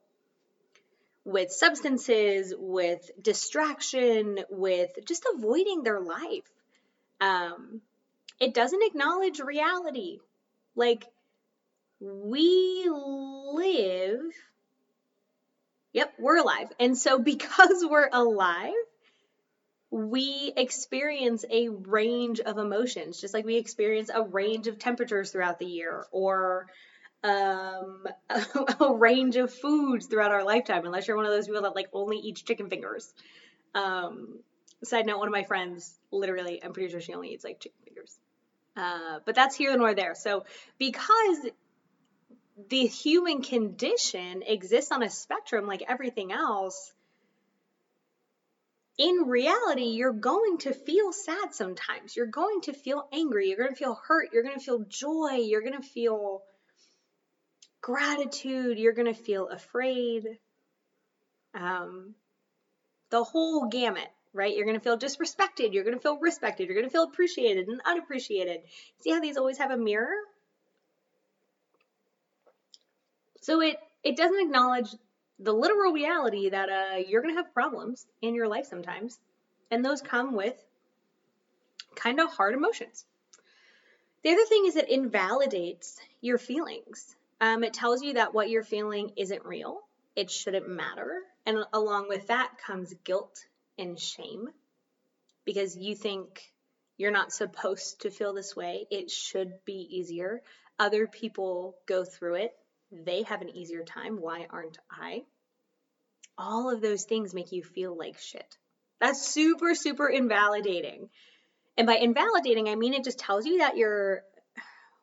with 1.27 1.51
substances, 1.51 2.55
with 2.57 3.11
distraction, 3.21 4.39
with 4.49 4.91
just 5.07 5.27
avoiding 5.35 5.83
their 5.83 6.01
life. 6.01 6.49
Um, 7.21 7.81
it 8.39 8.55
doesn't 8.55 8.85
acknowledge 8.85 9.41
reality. 9.41 10.19
Like, 10.77 11.05
we 11.99 12.89
live, 12.89 14.21
yep, 15.93 16.15
we're 16.17 16.39
alive. 16.39 16.69
And 16.79 16.97
so, 16.97 17.19
because 17.33 17.85
we're 17.85 18.09
alive, 18.13 18.73
we 19.91 20.53
experience 20.57 21.45
a 21.51 21.69
range 21.71 22.39
of 22.39 22.59
emotions, 22.59 23.21
just 23.21 23.35
like 23.35 23.45
we 23.45 23.57
experience 23.57 24.11
a 24.15 24.23
range 24.23 24.69
of 24.69 24.79
temperatures 24.79 25.33
throughout 25.33 25.59
the 25.59 25.67
year 25.67 26.07
or 26.13 26.69
um, 27.27 28.07
a, 28.81 28.95
range 28.95 29.37
of 29.37 29.53
foods 29.53 30.07
throughout 30.07 30.31
our 30.31 30.45
lifetime, 30.45 30.85
unless 30.87 31.09
you're 31.09 31.17
one 31.17 31.27
of 31.27 31.33
those 31.33 31.47
people 31.47 31.63
that 31.63 31.75
like 31.75 31.89
only 31.93 32.19
eats 32.19 32.43
chicken 32.43 32.69
fingers. 32.69 33.13
Um, 33.75 34.39
side 34.85 35.07
note, 35.07 35.19
one 35.19 35.29
of 35.29 35.33
my 35.33 35.43
friends, 35.43 35.99
literally, 36.11 36.63
I'm 36.63 36.73
pretty 36.73 36.91
sure 36.91 37.01
she 37.01 37.15
only 37.15 37.31
eats 37.33 37.45
like 37.45 37.61
chicken 37.61 37.79
fingers. 37.85 38.17
Uh, 38.77 39.21
but 39.25 39.35
that's 39.35 39.57
here 39.57 39.77
nor 39.77 39.95
there. 39.95 40.15
So 40.15 40.45
because 40.79 41.39
the 42.69 42.87
human 42.87 43.43
condition 43.43 44.43
exists 44.47 44.93
on 44.93 45.03
a 45.03 45.11
spectrum 45.11 45.67
like 45.67 45.83
everything 45.89 46.33
else, 46.33 46.93
in 48.99 49.25
reality, 49.27 49.89
you're 49.89 50.13
going 50.13 50.59
to 50.59 50.73
feel 50.73 51.13
sad 51.13 51.55
sometimes. 51.55 52.17
You're 52.17 52.27
going 52.27 52.63
to 52.63 52.73
feel 52.73 53.09
angry. 53.13 53.49
You're 53.49 53.59
going 53.59 53.71
to 53.71 53.77
feel 53.77 53.99
hurt. 54.07 54.31
You're 54.33 54.43
going 54.43 54.59
to 54.59 54.65
feel 54.65 54.85
joy. 54.89 55.41
You're 55.43 55.61
going 55.61 55.81
to 55.81 55.87
feel 55.87 56.43
gratitude. 57.81 58.79
You're 58.79 58.93
going 58.93 59.13
to 59.13 59.21
feel 59.21 59.49
afraid. 59.49 60.39
Um, 61.55 62.15
the 63.11 63.25
whole 63.25 63.69
gamut, 63.69 64.09
right? 64.33 64.55
You're 64.55 64.67
going 64.67 64.79
to 64.79 64.85
feel 64.85 64.99
disrespected. 64.99 65.73
You're 65.73 65.85
going 65.85 65.97
to 65.97 66.03
feel 66.03 66.19
respected. 66.19 66.67
You're 66.67 66.77
going 66.77 66.89
to 66.89 66.93
feel 66.93 67.05
appreciated 67.05 67.69
and 67.69 67.81
unappreciated. 67.85 68.61
See 69.01 69.11
how 69.11 69.21
these 69.21 69.37
always 69.37 69.59
have 69.59 69.71
a 69.71 69.77
mirror? 69.77 70.15
So 73.41 73.61
it 73.61 73.77
it 74.03 74.17
doesn't 74.17 74.41
acknowledge 74.41 74.89
the 75.39 75.53
literal 75.53 75.93
reality 75.93 76.51
that 76.51 76.69
uh, 76.69 76.97
you're 77.09 77.23
going 77.23 77.35
to 77.35 77.43
have 77.43 77.53
problems 77.53 78.07
in 78.23 78.35
your 78.35 78.49
life 78.49 78.67
sometimes, 78.67 79.19
and 79.71 79.85
those 79.85 80.01
come 80.01 80.35
with 80.35 80.55
kind 81.97 82.21
of 82.21 82.31
hard 82.31 82.55
emotions. 82.55 83.05
The 84.23 84.31
other 84.31 84.45
thing 84.45 84.67
is 84.67 84.77
it 84.77 84.89
invalidates 84.89 85.99
your 86.21 86.39
feelings. 86.39 87.16
Um, 87.41 87.65
it 87.65 87.75
tells 87.75 88.03
you 88.03 88.15
that 88.15 88.35
what 88.35 88.49
you're 88.49 88.63
feeling 88.63 89.13
isn't 89.17 89.45
real, 89.45 89.81
it 90.15 90.31
shouldn't 90.31 90.69
matter. 90.69 91.21
And 91.45 91.59
along 91.73 92.09
with 92.09 92.29
that 92.29 92.59
comes 92.67 92.95
guilt 93.05 93.45
and 93.79 93.99
shame 93.99 94.49
because 95.45 95.77
you 95.77 95.95
think 95.95 96.53
you're 96.97 97.11
not 97.11 97.33
supposed 97.33 98.01
to 98.03 98.11
feel 98.11 98.33
this 98.33 98.57
way. 98.57 98.87
It 98.91 99.11
should 99.11 99.53
be 99.65 99.87
easier. 99.91 100.41
Other 100.79 101.07
people 101.07 101.77
go 101.87 102.05
through 102.05 102.37
it 102.37 102.57
they 102.91 103.23
have 103.23 103.43
an 103.43 103.51
easier 103.51 103.83
time. 103.83 104.21
Why 104.21 104.47
aren't 104.51 104.79
I? 104.91 105.25
All 106.39 106.71
of 106.71 106.81
those 106.81 107.05
things 107.05 107.35
make 107.35 107.53
you 107.53 107.63
feel 107.63 107.97
like 107.97 108.19
shit. 108.19 108.57
That's 109.01 109.27
super, 109.27 109.75
super 109.75 110.09
invalidating. 110.09 111.09
And 111.77 111.87
by 111.87 111.97
invalidating, 111.97 112.69
I 112.69 112.75
mean 112.75 112.95
it 112.95 113.05
just 113.05 113.19
tells 113.19 113.47
you 113.47 113.59
that 113.59 113.77
you're 113.77 114.23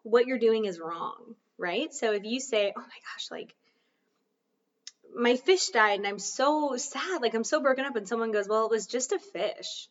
what 0.03 0.27
you're 0.27 0.39
doing 0.39 0.65
is 0.65 0.79
wrong, 0.79 1.35
right? 1.57 1.93
So 1.93 2.13
if 2.13 2.23
you 2.23 2.39
say, 2.39 2.73
"Oh 2.75 2.81
my 2.81 2.85
gosh, 2.85 3.31
like 3.31 3.55
my 5.15 5.35
fish 5.35 5.69
died 5.69 5.99
and 5.99 6.07
I'm 6.07 6.19
so 6.19 6.75
sad, 6.77 7.21
like 7.21 7.33
I'm 7.33 7.43
so 7.43 7.61
broken 7.61 7.85
up," 7.85 7.95
and 7.95 8.07
someone 8.07 8.31
goes, 8.31 8.47
"Well, 8.47 8.65
it 8.65 8.71
was 8.71 8.87
just 8.87 9.11
a 9.11 9.19
fish." 9.19 9.89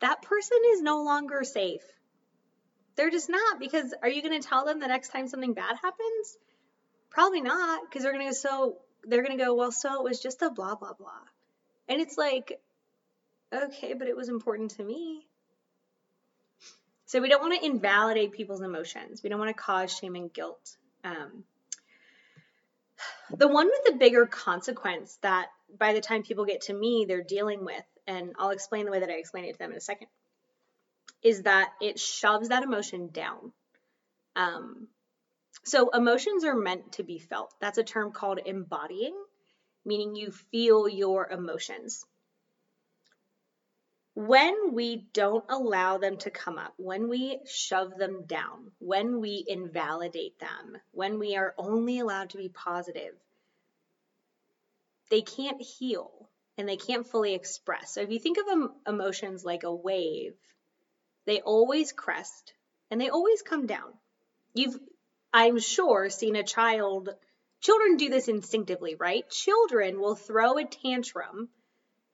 That 0.00 0.22
person 0.22 0.58
is 0.72 0.82
no 0.82 1.02
longer 1.02 1.42
safe. 1.44 1.84
They're 2.96 3.10
just 3.10 3.28
not 3.28 3.58
because 3.58 3.94
are 4.02 4.08
you 4.08 4.22
going 4.22 4.40
to 4.40 4.46
tell 4.46 4.64
them 4.64 4.80
the 4.80 4.88
next 4.88 5.10
time 5.10 5.28
something 5.28 5.54
bad 5.54 5.76
happens? 5.76 6.38
Probably 7.10 7.40
not 7.40 7.82
because 7.84 8.02
they're 8.02 8.12
going 8.12 8.26
to 8.26 8.30
go 8.30 8.34
so 8.34 8.78
they're 9.04 9.22
going 9.22 9.38
to 9.38 9.44
go, 9.44 9.54
"Well, 9.54 9.72
so 9.72 9.94
it 10.00 10.04
was 10.04 10.20
just 10.20 10.42
a 10.42 10.50
blah 10.50 10.74
blah 10.74 10.94
blah." 10.94 11.22
And 11.88 12.00
it's 12.00 12.18
like 12.18 12.60
okay, 13.52 13.94
but 13.94 14.08
it 14.08 14.16
was 14.16 14.28
important 14.28 14.72
to 14.72 14.84
me. 14.84 15.26
So 17.06 17.20
we 17.20 17.28
don't 17.28 17.42
want 17.42 17.58
to 17.58 17.66
invalidate 17.66 18.32
people's 18.32 18.62
emotions. 18.62 19.22
We 19.22 19.30
don't 19.30 19.38
want 19.38 19.56
to 19.56 19.62
cause 19.62 19.96
shame 19.96 20.16
and 20.16 20.32
guilt. 20.32 20.76
Um, 21.04 21.44
the 23.30 23.48
one 23.48 23.66
with 23.66 23.84
the 23.86 23.98
bigger 23.98 24.26
consequence 24.26 25.16
that 25.22 25.46
by 25.78 25.92
the 25.92 26.00
time 26.00 26.22
people 26.22 26.44
get 26.44 26.62
to 26.62 26.74
me, 26.74 27.04
they're 27.06 27.22
dealing 27.22 27.64
with, 27.64 27.84
and 28.06 28.32
I'll 28.38 28.50
explain 28.50 28.84
the 28.86 28.90
way 28.90 29.00
that 29.00 29.08
I 29.08 29.14
explain 29.14 29.44
it 29.44 29.52
to 29.52 29.58
them 29.58 29.70
in 29.70 29.76
a 29.76 29.80
second, 29.80 30.08
is 31.22 31.42
that 31.42 31.70
it 31.80 31.98
shoves 31.98 32.48
that 32.48 32.64
emotion 32.64 33.10
down. 33.12 33.52
Um, 34.34 34.88
so 35.64 35.90
emotions 35.90 36.44
are 36.44 36.56
meant 36.56 36.92
to 36.92 37.02
be 37.02 37.18
felt. 37.18 37.54
That's 37.60 37.78
a 37.78 37.84
term 37.84 38.12
called 38.12 38.40
embodying, 38.44 39.16
meaning 39.84 40.14
you 40.16 40.30
feel 40.30 40.88
your 40.88 41.28
emotions. 41.28 42.04
When 44.16 44.72
we 44.72 44.96
don't 45.12 45.44
allow 45.50 45.98
them 45.98 46.16
to 46.18 46.30
come 46.30 46.56
up, 46.56 46.72
when 46.78 47.10
we 47.10 47.38
shove 47.44 47.98
them 47.98 48.24
down, 48.24 48.72
when 48.78 49.20
we 49.20 49.44
invalidate 49.46 50.38
them, 50.38 50.78
when 50.92 51.18
we 51.18 51.36
are 51.36 51.54
only 51.58 51.98
allowed 51.98 52.30
to 52.30 52.38
be 52.38 52.48
positive, 52.48 53.14
they 55.10 55.20
can't 55.20 55.60
heal 55.60 56.30
and 56.56 56.66
they 56.66 56.78
can't 56.78 57.06
fully 57.06 57.34
express. 57.34 57.92
So 57.92 58.00
if 58.00 58.10
you 58.10 58.18
think 58.18 58.38
of 58.38 58.70
emotions 58.86 59.44
like 59.44 59.64
a 59.64 59.74
wave, 59.74 60.32
they 61.26 61.42
always 61.42 61.92
crest 61.92 62.54
and 62.90 62.98
they 62.98 63.10
always 63.10 63.42
come 63.42 63.66
down. 63.66 63.92
You've, 64.54 64.80
I'm 65.30 65.58
sure, 65.58 66.08
seen 66.08 66.36
a 66.36 66.42
child, 66.42 67.10
children 67.60 67.98
do 67.98 68.08
this 68.08 68.28
instinctively, 68.28 68.94
right? 68.94 69.28
Children 69.28 70.00
will 70.00 70.14
throw 70.14 70.56
a 70.56 70.64
tantrum 70.64 71.50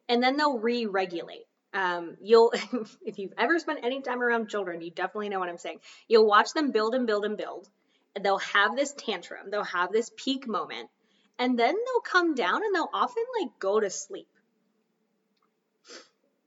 and 0.08 0.20
then 0.20 0.36
they'll 0.36 0.58
re 0.58 0.86
regulate. 0.86 1.46
Um, 1.74 2.16
you'll, 2.20 2.52
if 3.06 3.18
you've 3.18 3.32
ever 3.38 3.58
spent 3.58 3.80
any 3.82 4.02
time 4.02 4.22
around 4.22 4.48
children, 4.48 4.80
you 4.80 4.90
definitely 4.90 5.28
know 5.28 5.38
what 5.38 5.48
I'm 5.48 5.58
saying. 5.58 5.80
You'll 6.08 6.26
watch 6.26 6.52
them 6.52 6.70
build 6.70 6.94
and 6.94 7.06
build 7.06 7.24
and 7.24 7.36
build. 7.36 7.68
And 8.14 8.24
they'll 8.24 8.38
have 8.38 8.76
this 8.76 8.92
tantrum, 8.92 9.50
they'll 9.50 9.64
have 9.64 9.90
this 9.90 10.10
peak 10.14 10.46
moment, 10.46 10.90
and 11.38 11.58
then 11.58 11.74
they'll 11.74 12.00
come 12.00 12.34
down 12.34 12.62
and 12.62 12.74
they'll 12.74 12.90
often 12.92 13.24
like 13.40 13.58
go 13.58 13.80
to 13.80 13.88
sleep. 13.88 14.28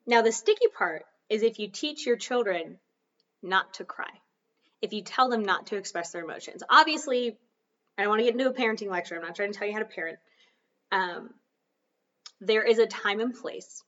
Now, 0.05 0.21
the 0.21 0.31
sticky 0.31 0.67
part 0.77 1.05
is 1.27 1.41
if 1.41 1.57
you 1.57 1.69
teach 1.69 2.05
your 2.05 2.17
children 2.17 2.77
not 3.41 3.73
to 3.75 3.83
cry, 3.83 4.11
if 4.81 4.93
you 4.93 5.01
tell 5.01 5.29
them 5.29 5.43
not 5.43 5.67
to 5.67 5.77
express 5.77 6.11
their 6.11 6.23
emotions. 6.23 6.61
Obviously, 6.69 7.35
I 7.97 8.03
don't 8.03 8.09
want 8.09 8.19
to 8.19 8.25
get 8.25 8.33
into 8.33 8.49
a 8.49 8.53
parenting 8.53 8.91
lecture. 8.91 9.15
I'm 9.15 9.23
not 9.23 9.35
trying 9.35 9.51
to 9.51 9.57
tell 9.57 9.67
you 9.67 9.73
how 9.73 9.79
to 9.79 9.85
parent. 9.85 10.19
Um, 10.91 11.33
there 12.39 12.63
is 12.63 12.77
a 12.77 12.85
time 12.85 13.19
and 13.19 13.33
place, 13.33 13.83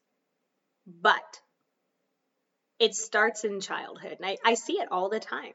but 0.88 1.41
it 2.79 2.96
starts 2.96 3.44
in 3.44 3.60
childhood. 3.60 4.17
And 4.20 4.25
I, 4.25 4.38
I 4.44 4.53
see 4.53 4.74
it 4.74 4.91
all 4.91 5.10
the 5.10 5.20
time. 5.20 5.53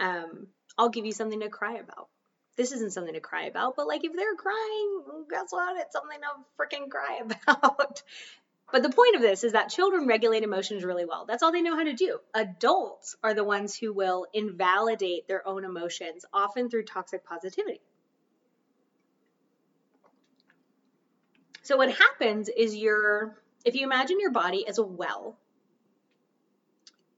Um, 0.00 0.46
I'll 0.78 0.90
give 0.90 1.06
you 1.06 1.12
something 1.12 1.40
to 1.40 1.48
cry 1.48 1.74
about. 1.74 2.08
This 2.56 2.72
isn't 2.72 2.92
something 2.92 3.14
to 3.14 3.20
cry 3.20 3.44
about, 3.46 3.76
but 3.76 3.86
like 3.86 4.04
if 4.04 4.12
they're 4.14 4.36
crying, 4.36 5.02
guess 5.30 5.46
what? 5.50 5.80
It's 5.80 5.92
something 5.92 6.18
to 6.20 6.54
freaking 6.60 6.90
cry 6.90 7.20
about. 7.46 8.02
But 8.70 8.82
the 8.82 8.90
point 8.90 9.16
of 9.16 9.22
this 9.22 9.44
is 9.44 9.52
that 9.52 9.68
children 9.68 10.06
regulate 10.06 10.42
emotions 10.42 10.84
really 10.84 11.04
well. 11.04 11.26
That's 11.26 11.42
all 11.42 11.52
they 11.52 11.62
know 11.62 11.76
how 11.76 11.84
to 11.84 11.92
do. 11.92 12.18
Adults 12.34 13.16
are 13.22 13.34
the 13.34 13.44
ones 13.44 13.76
who 13.76 13.92
will 13.92 14.26
invalidate 14.32 15.28
their 15.28 15.46
own 15.46 15.64
emotions, 15.64 16.24
often 16.32 16.70
through 16.70 16.84
toxic 16.84 17.24
positivity. 17.24 17.80
So 21.62 21.76
what 21.76 21.90
happens 21.90 22.48
is 22.48 22.74
you're 22.74 23.41
if 23.64 23.74
you 23.74 23.84
imagine 23.84 24.20
your 24.20 24.30
body 24.30 24.66
as 24.66 24.78
a 24.78 24.82
well, 24.82 25.36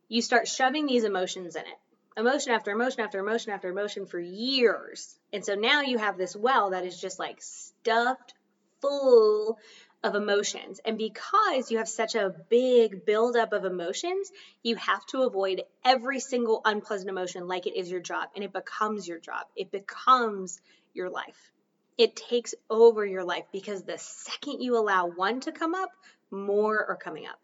you 0.09 0.23
start 0.23 0.49
shoving 0.49 0.87
these 0.87 1.05
emotions 1.05 1.57
in 1.57 1.63
it. 1.63 1.79
Emotion 2.17 2.53
after 2.53 2.71
emotion 2.71 3.01
after 3.01 3.19
emotion 3.19 3.53
after 3.53 3.69
emotion 3.69 4.07
for 4.07 4.21
years. 4.21 5.19
And 5.33 5.45
so 5.45 5.55
now 5.55 5.81
you 5.81 5.99
have 5.99 6.17
this 6.17 6.37
well 6.37 6.71
that 6.71 6.85
is 6.85 7.01
just 7.01 7.19
like 7.19 7.43
stuffed 7.43 8.35
full 8.81 9.59
of 10.05 10.15
emotions. 10.15 10.81
And 10.85 10.99
because 10.99 11.71
you 11.71 11.79
have 11.79 11.89
such 11.89 12.15
a 12.15 12.35
big 12.51 13.05
buildup 13.05 13.53
of 13.53 13.65
emotions, 13.65 14.31
you 14.63 14.77
have 14.77 15.05
to 15.07 15.23
avoid 15.23 15.63
every 15.85 16.21
single 16.21 16.61
unpleasant 16.65 17.09
emotion 17.09 17.49
like 17.49 17.67
it 17.67 17.75
is 17.75 17.91
your 17.91 18.01
job. 18.01 18.29
And 18.35 18.45
it 18.45 18.53
becomes 18.53 19.09
your 19.09 19.19
job, 19.19 19.47
it 19.57 19.73
becomes 19.73 20.61
your 20.93 21.11
life. 21.11 21.51
It 21.97 22.17
takes 22.17 22.55
over 22.69 23.07
your 23.07 23.25
life 23.25 23.45
because 23.53 23.83
the 23.83 23.99
second 23.99 24.61
you 24.61 24.77
allow 24.77 25.07
one 25.07 25.41
to 25.41 25.53
come 25.53 25.75
up, 25.75 25.91
more 26.35 26.85
are 26.87 26.97
coming 26.97 27.27
up. 27.27 27.39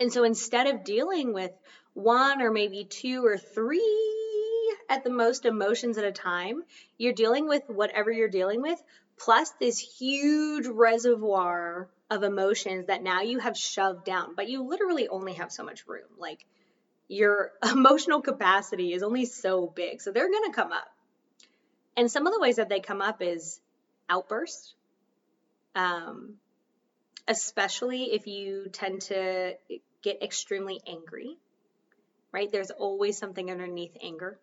And 0.00 0.12
so 0.12 0.24
instead 0.24 0.66
of 0.66 0.84
dealing 0.84 1.32
with 1.32 1.52
one 1.94 2.42
or 2.42 2.50
maybe 2.50 2.84
two 2.84 3.24
or 3.24 3.38
three 3.38 4.76
at 4.88 5.04
the 5.04 5.10
most 5.10 5.44
emotions 5.44 5.98
at 5.98 6.04
a 6.04 6.12
time, 6.12 6.62
you're 6.98 7.12
dealing 7.12 7.48
with 7.48 7.62
whatever 7.68 8.10
you're 8.10 8.28
dealing 8.28 8.62
with, 8.62 8.82
plus 9.18 9.50
this 9.60 9.78
huge 9.78 10.66
reservoir 10.66 11.88
of 12.10 12.22
emotions 12.22 12.86
that 12.86 13.02
now 13.02 13.22
you 13.22 13.38
have 13.38 13.56
shoved 13.56 14.04
down, 14.04 14.34
but 14.34 14.48
you 14.48 14.62
literally 14.62 15.08
only 15.08 15.34
have 15.34 15.50
so 15.50 15.64
much 15.64 15.86
room. 15.86 16.08
Like 16.18 16.44
your 17.08 17.52
emotional 17.72 18.20
capacity 18.20 18.92
is 18.92 19.02
only 19.02 19.24
so 19.24 19.66
big. 19.66 20.00
So 20.00 20.12
they're 20.12 20.30
going 20.30 20.50
to 20.50 20.56
come 20.56 20.72
up. 20.72 20.88
And 21.96 22.10
some 22.10 22.26
of 22.26 22.34
the 22.34 22.40
ways 22.40 22.56
that 22.56 22.68
they 22.68 22.80
come 22.80 23.00
up 23.00 23.22
is 23.22 23.60
outbursts, 24.08 24.74
um, 25.74 26.34
especially 27.28 28.04
if 28.12 28.26
you 28.26 28.68
tend 28.72 29.02
to 29.02 29.54
get 30.02 30.22
extremely 30.22 30.80
angry, 30.86 31.36
right? 32.32 32.50
There's 32.50 32.70
always 32.70 33.18
something 33.18 33.50
underneath 33.50 33.96
anger. 34.02 34.38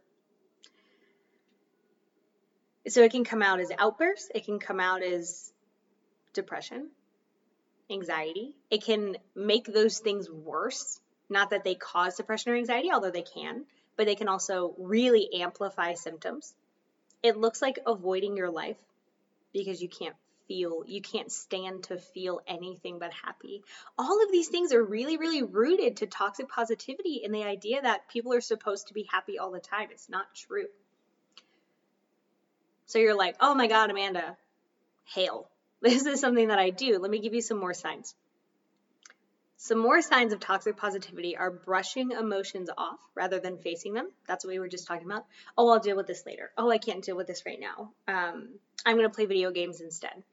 So 2.88 3.02
it 3.02 3.12
can 3.12 3.24
come 3.24 3.42
out 3.42 3.62
as 3.62 3.72
outbursts, 3.78 4.30
it 4.36 4.44
can 4.46 4.60
come 4.60 4.80
out 4.80 5.04
as 5.04 5.54
depression, 6.34 6.90
anxiety. 7.90 8.56
It 8.70 8.84
can 8.84 9.18
make 9.36 9.66
those 9.66 10.00
things 10.00 10.30
worse. 10.30 11.00
Not 11.30 11.52
that 11.52 11.64
they 11.64 11.76
cause 11.76 12.18
depression 12.18 12.52
or 12.52 12.56
anxiety, 12.56 12.92
although 12.92 13.12
they 13.12 13.24
can, 13.24 13.66
but 13.96 14.06
they 14.06 14.16
can 14.16 14.28
also 14.28 14.76
really 14.78 15.30
amplify 15.42 15.94
symptoms. 15.94 16.54
It 17.22 17.38
looks 17.38 17.62
like 17.62 17.80
avoiding 17.86 18.36
your 18.36 18.52
life 18.52 18.78
because 19.54 19.82
you 19.82 19.88
can't 19.88 20.16
feel, 20.54 20.84
you 20.86 21.02
can't 21.02 21.32
stand 21.32 21.84
to 21.84 21.98
feel 21.98 22.40
anything 22.48 23.00
but 23.00 23.12
happy. 23.12 23.64
All 23.98 24.24
of 24.24 24.32
these 24.32 24.50
things 24.50 24.72
are 24.72 24.84
really, 24.84 25.18
really 25.18 25.42
rooted 25.42 25.98
to 25.98 26.06
toxic 26.06 26.48
positivity 26.48 27.24
and 27.26 27.34
the 27.34 27.44
idea 27.44 27.82
that 27.82 28.08
people 28.08 28.34
are 28.34 28.42
supposed 28.42 28.90
to 28.90 28.94
be 28.94 29.08
happy 29.12 29.40
all 29.40 29.50
the 29.50 29.60
time. 29.60 29.88
It's 29.92 30.10
not 30.10 30.26
true. 30.36 30.68
So 32.86 33.00
you're 33.00 33.18
like, 33.18 33.36
oh 33.40 33.56
my 33.56 33.66
God, 33.68 33.90
Amanda, 33.90 34.38
hail. 35.06 35.50
This 35.82 36.06
is 36.06 36.22
something 36.22 36.48
that 36.48 36.60
I 36.60 36.70
do. 36.70 36.98
Let 36.98 37.12
me 37.12 37.20
give 37.20 37.34
you 37.34 37.42
some 37.42 37.60
more 37.60 37.74
signs. 37.74 38.16
Some 39.58 39.80
more 39.80 40.02
signs 40.02 40.32
of 40.32 40.40
toxic 40.40 40.78
positivity 40.78 41.36
are 41.36 41.52
brushing 41.52 42.12
emotions 42.12 42.70
off 42.78 43.00
rather 43.16 43.40
than 43.40 43.58
facing 43.58 43.94
them. 43.94 44.10
That's 44.26 44.46
what 44.46 44.52
we 44.52 44.60
were 44.60 44.70
just 44.70 44.88
talking 44.88 45.06
about. 45.06 45.26
Oh, 45.58 45.70
I'll 45.70 45.80
deal 45.80 45.98
with 45.98 46.08
this 46.08 46.26
later. 46.26 46.52
Oh, 46.58 46.70
I 46.70 46.78
can't 46.78 47.04
deal 47.04 47.18
with 47.18 47.28
this 47.28 47.44
right 47.46 47.60
now. 47.60 47.92
Um, 48.08 48.48
I'm 48.86 48.98
going 48.98 49.10
to 49.10 49.14
play 49.14 49.26
video 49.26 49.52
games 49.52 49.82
instead. 49.82 50.24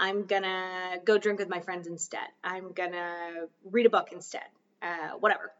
I'm 0.00 0.24
to 0.44 1.00
go 1.04 1.18
drink 1.18 1.38
with 1.38 1.50
my 1.50 1.60
friends 1.60 1.86
instead. 1.86 2.26
I'm 2.42 2.72
to 2.92 3.48
read 3.70 3.84
a 3.84 3.90
book 3.90 4.08
instead. 4.12 4.46
Uh, 4.80 5.10
whatever. 5.20 5.52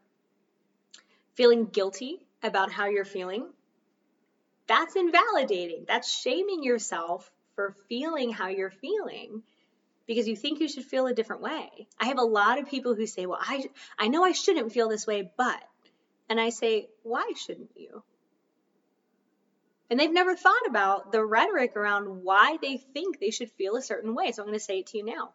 Feeling 1.34 1.66
guilty 1.66 2.26
about 2.42 2.72
how 2.72 2.86
you're 2.86 3.04
feeling. 3.04 3.46
That's 4.66 4.96
invalidating. 4.96 5.84
That's 5.86 6.10
shaming 6.10 6.64
yourself 6.64 7.30
for 7.54 7.74
feeling 7.90 8.32
how 8.32 8.48
you're 8.48 8.70
feeling 8.70 9.42
because 10.06 10.26
you 10.26 10.36
think 10.36 10.60
you 10.60 10.68
should 10.68 10.84
feel 10.84 11.06
a 11.06 11.14
different 11.14 11.42
way. 11.42 11.86
I 11.98 12.06
have 12.06 12.18
a 12.18 12.22
lot 12.22 12.58
of 12.58 12.66
people 12.68 12.94
who 12.94 13.06
say, 13.06 13.26
"Well, 13.26 13.38
I 13.40 13.68
I 13.98 14.08
know 14.08 14.24
I 14.24 14.32
shouldn't 14.32 14.72
feel 14.72 14.88
this 14.88 15.06
way, 15.06 15.30
but." 15.36 15.62
And 16.30 16.40
I 16.40 16.48
say, 16.48 16.88
"Why 17.02 17.32
shouldn't 17.36 17.72
you?" 17.76 18.02
And 19.90 19.98
they've 19.98 20.12
never 20.12 20.36
thought 20.36 20.66
about 20.68 21.10
the 21.10 21.24
rhetoric 21.24 21.76
around 21.76 22.22
why 22.22 22.58
they 22.62 22.76
think 22.76 23.18
they 23.18 23.30
should 23.30 23.50
feel 23.50 23.74
a 23.74 23.82
certain 23.82 24.14
way. 24.14 24.30
So 24.30 24.42
I'm 24.42 24.48
going 24.48 24.58
to 24.58 24.64
say 24.64 24.78
it 24.78 24.86
to 24.88 24.98
you 24.98 25.04
now. 25.04 25.32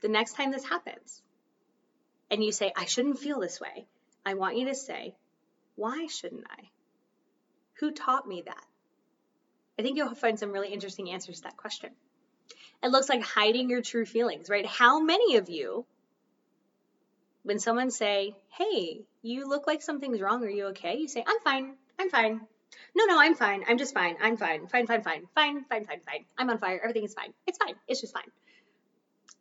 The 0.00 0.08
next 0.08 0.32
time 0.34 0.50
this 0.50 0.64
happens 0.64 1.22
and 2.30 2.42
you 2.42 2.50
say, 2.50 2.72
I 2.74 2.86
shouldn't 2.86 3.18
feel 3.18 3.38
this 3.38 3.60
way, 3.60 3.86
I 4.24 4.34
want 4.34 4.56
you 4.56 4.66
to 4.68 4.74
say, 4.74 5.14
Why 5.76 6.06
shouldn't 6.06 6.46
I? 6.50 6.70
Who 7.74 7.92
taught 7.92 8.26
me 8.26 8.42
that? 8.46 8.64
I 9.78 9.82
think 9.82 9.96
you'll 9.96 10.14
find 10.14 10.38
some 10.38 10.52
really 10.52 10.72
interesting 10.72 11.10
answers 11.10 11.36
to 11.36 11.42
that 11.44 11.56
question. 11.56 11.90
It 12.82 12.90
looks 12.90 13.08
like 13.08 13.22
hiding 13.22 13.68
your 13.68 13.82
true 13.82 14.06
feelings, 14.06 14.48
right? 14.48 14.66
How 14.66 15.00
many 15.00 15.36
of 15.36 15.50
you, 15.50 15.84
when 17.42 17.58
someone 17.58 17.90
say, 17.90 18.36
"Hey, 18.48 19.04
you 19.22 19.48
look 19.48 19.66
like 19.66 19.82
something's 19.82 20.20
wrong. 20.20 20.44
Are 20.44 20.50
you 20.50 20.66
okay?" 20.66 20.96
You 20.96 21.08
say, 21.08 21.24
"I'm 21.26 21.40
fine. 21.40 21.76
I'm 21.98 22.10
fine." 22.10 22.46
No, 22.94 23.06
no, 23.06 23.18
I'm 23.18 23.34
fine. 23.34 23.64
I'm 23.68 23.78
just 23.78 23.94
fine. 23.94 24.16
I'm 24.20 24.36
fine. 24.36 24.66
Fine, 24.66 24.86
fine, 24.86 25.02
fine. 25.02 25.22
Fine, 25.34 25.64
fine, 25.64 25.84
fine, 25.86 26.00
fine. 26.06 26.24
I'm 26.36 26.50
on 26.50 26.58
fire. 26.58 26.78
Everything 26.82 27.04
is 27.04 27.14
fine. 27.14 27.32
It's 27.46 27.58
fine. 27.58 27.74
It's 27.88 28.00
just 28.00 28.12
fine. 28.12 28.30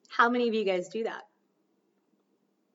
How 0.07 0.29
many 0.29 0.47
of 0.47 0.53
you 0.53 0.63
guys 0.63 0.89
do 0.89 1.03
that? 1.03 1.23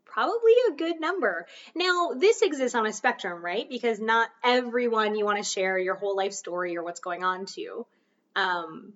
Probably 0.05 0.53
a 0.71 0.73
good 0.73 1.01
number. 1.01 1.47
Now, 1.75 2.13
this 2.17 2.43
exists 2.43 2.75
on 2.75 2.87
a 2.87 2.93
spectrum, 2.93 3.45
right? 3.45 3.69
Because 3.69 4.01
not 4.01 4.31
everyone 4.43 5.15
you 5.15 5.25
want 5.25 5.39
to 5.39 5.45
share 5.45 5.79
your 5.79 5.95
whole 5.95 6.17
life 6.17 6.33
story 6.33 6.77
or 6.77 6.83
what's 6.83 7.01
going 7.01 7.23
on 7.23 7.47
to. 7.47 7.87
Um, 8.35 8.95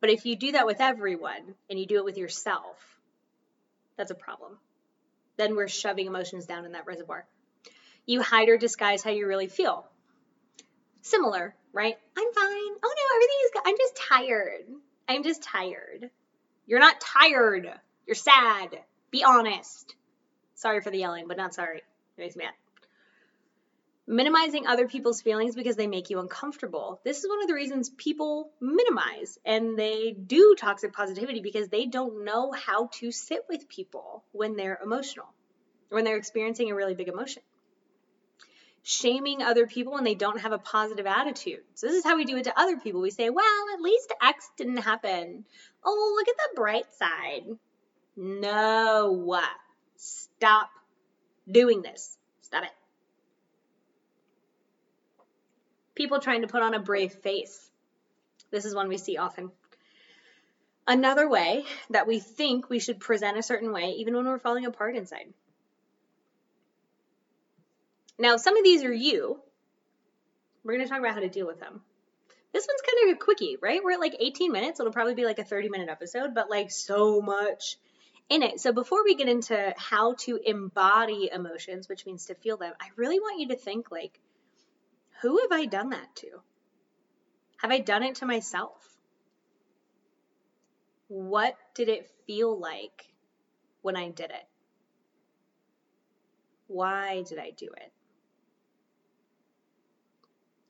but 0.00 0.10
if 0.10 0.26
you 0.26 0.36
do 0.36 0.52
that 0.52 0.66
with 0.66 0.80
everyone 0.80 1.54
and 1.68 1.78
you 1.78 1.86
do 1.86 1.96
it 1.96 2.04
with 2.04 2.18
yourself, 2.18 2.76
that's 3.96 4.10
a 4.10 4.16
problem. 4.16 4.58
Then 5.36 5.56
we're 5.56 5.68
shoving 5.68 6.06
emotions 6.06 6.46
down 6.46 6.64
in 6.64 6.72
that 6.72 6.86
reservoir. 6.86 7.26
You 8.08 8.22
hide 8.22 8.48
or 8.48 8.56
disguise 8.56 9.02
how 9.02 9.10
you 9.10 9.26
really 9.26 9.48
feel. 9.48 9.86
Similar, 11.02 11.54
right? 11.74 11.94
I'm 12.16 12.32
fine. 12.32 12.74
Oh 12.82 12.94
no, 12.96 13.14
everything 13.14 13.36
is 13.44 13.50
good. 13.52 13.62
I'm 13.66 13.76
just 13.76 13.96
tired. 13.96 14.64
I'm 15.06 15.22
just 15.22 15.42
tired. 15.42 16.10
You're 16.66 16.80
not 16.80 17.02
tired. 17.02 17.70
You're 18.06 18.14
sad. 18.14 18.78
Be 19.10 19.24
honest. 19.24 19.94
Sorry 20.54 20.80
for 20.80 20.88
the 20.90 20.96
yelling, 20.96 21.28
but 21.28 21.36
not 21.36 21.52
sorry. 21.52 21.82
It 22.16 22.20
makes 22.20 22.34
me 22.34 22.46
mad 22.46 22.54
minimizing 24.08 24.66
other 24.66 24.88
people's 24.88 25.20
feelings 25.20 25.54
because 25.54 25.76
they 25.76 25.86
make 25.86 26.08
you 26.08 26.18
uncomfortable. 26.18 26.98
This 27.04 27.18
is 27.18 27.28
one 27.28 27.42
of 27.42 27.46
the 27.46 27.52
reasons 27.52 27.90
people 27.90 28.50
minimize 28.58 29.38
and 29.44 29.78
they 29.78 30.12
do 30.12 30.56
toxic 30.58 30.94
positivity 30.94 31.40
because 31.42 31.68
they 31.68 31.84
don't 31.84 32.24
know 32.24 32.50
how 32.52 32.86
to 32.94 33.12
sit 33.12 33.44
with 33.50 33.68
people 33.68 34.24
when 34.32 34.56
they're 34.56 34.80
emotional, 34.82 35.26
when 35.90 36.04
they're 36.04 36.16
experiencing 36.16 36.70
a 36.70 36.74
really 36.74 36.94
big 36.94 37.08
emotion. 37.08 37.42
Shaming 38.88 39.42
other 39.42 39.66
people 39.66 39.92
when 39.92 40.04
they 40.04 40.14
don't 40.14 40.40
have 40.40 40.52
a 40.52 40.58
positive 40.58 41.06
attitude. 41.06 41.60
So, 41.74 41.86
this 41.86 41.96
is 41.96 42.04
how 42.04 42.16
we 42.16 42.24
do 42.24 42.38
it 42.38 42.44
to 42.44 42.58
other 42.58 42.78
people. 42.78 43.02
We 43.02 43.10
say, 43.10 43.28
well, 43.28 43.64
at 43.74 43.82
least 43.82 44.14
X 44.22 44.50
didn't 44.56 44.78
happen. 44.78 45.44
Oh, 45.84 46.14
look 46.16 46.28
at 46.28 46.36
the 46.36 46.56
bright 46.56 46.94
side. 46.94 47.44
No. 48.16 49.42
Stop 49.96 50.70
doing 51.46 51.82
this. 51.82 52.16
Stop 52.40 52.64
it. 52.64 52.70
people 55.98 56.20
trying 56.20 56.42
to 56.42 56.48
put 56.48 56.62
on 56.62 56.72
a 56.72 56.78
brave 56.78 57.12
face. 57.12 57.68
This 58.50 58.64
is 58.64 58.74
one 58.74 58.88
we 58.88 58.96
see 58.96 59.18
often. 59.18 59.50
Another 60.86 61.28
way 61.28 61.64
that 61.90 62.06
we 62.06 62.20
think 62.20 62.70
we 62.70 62.78
should 62.78 63.00
present 63.00 63.36
a 63.36 63.42
certain 63.42 63.72
way, 63.72 63.96
even 63.98 64.14
when 64.14 64.24
we're 64.24 64.38
falling 64.38 64.64
apart 64.64 64.96
inside. 64.96 65.34
Now, 68.18 68.36
some 68.36 68.56
of 68.56 68.64
these 68.64 68.84
are 68.84 68.92
you. 68.92 69.40
We're 70.64 70.74
going 70.74 70.84
to 70.84 70.90
talk 70.90 70.98
about 71.00 71.14
how 71.14 71.20
to 71.20 71.28
deal 71.28 71.46
with 71.46 71.60
them. 71.60 71.80
This 72.52 72.66
one's 72.66 72.82
kind 72.82 73.10
of 73.10 73.16
a 73.16 73.24
quickie, 73.24 73.56
right? 73.60 73.82
We're 73.82 73.92
at 73.92 74.00
like 74.00 74.16
18 74.18 74.50
minutes. 74.50 74.80
It'll 74.80 74.92
probably 74.92 75.14
be 75.14 75.24
like 75.24 75.38
a 75.38 75.44
30 75.44 75.68
minute 75.68 75.88
episode, 75.88 76.34
but 76.34 76.50
like 76.50 76.70
so 76.70 77.20
much 77.20 77.76
in 78.28 78.42
it. 78.42 78.60
So 78.60 78.72
before 78.72 79.04
we 79.04 79.14
get 79.14 79.28
into 79.28 79.74
how 79.76 80.14
to 80.20 80.40
embody 80.44 81.30
emotions, 81.32 81.88
which 81.88 82.06
means 82.06 82.26
to 82.26 82.34
feel 82.34 82.56
them, 82.56 82.72
I 82.80 82.88
really 82.96 83.20
want 83.20 83.40
you 83.40 83.48
to 83.48 83.56
think 83.56 83.90
like, 83.90 84.18
who 85.20 85.40
have 85.40 85.52
I 85.52 85.66
done 85.66 85.90
that 85.90 86.14
to? 86.16 86.28
Have 87.58 87.70
I 87.70 87.80
done 87.80 88.02
it 88.02 88.16
to 88.16 88.26
myself? 88.26 88.96
What 91.08 91.56
did 91.74 91.88
it 91.88 92.10
feel 92.26 92.58
like 92.58 93.06
when 93.82 93.96
I 93.96 94.10
did 94.10 94.30
it? 94.30 94.46
Why 96.66 97.22
did 97.22 97.38
I 97.38 97.50
do 97.50 97.66
it? 97.66 97.92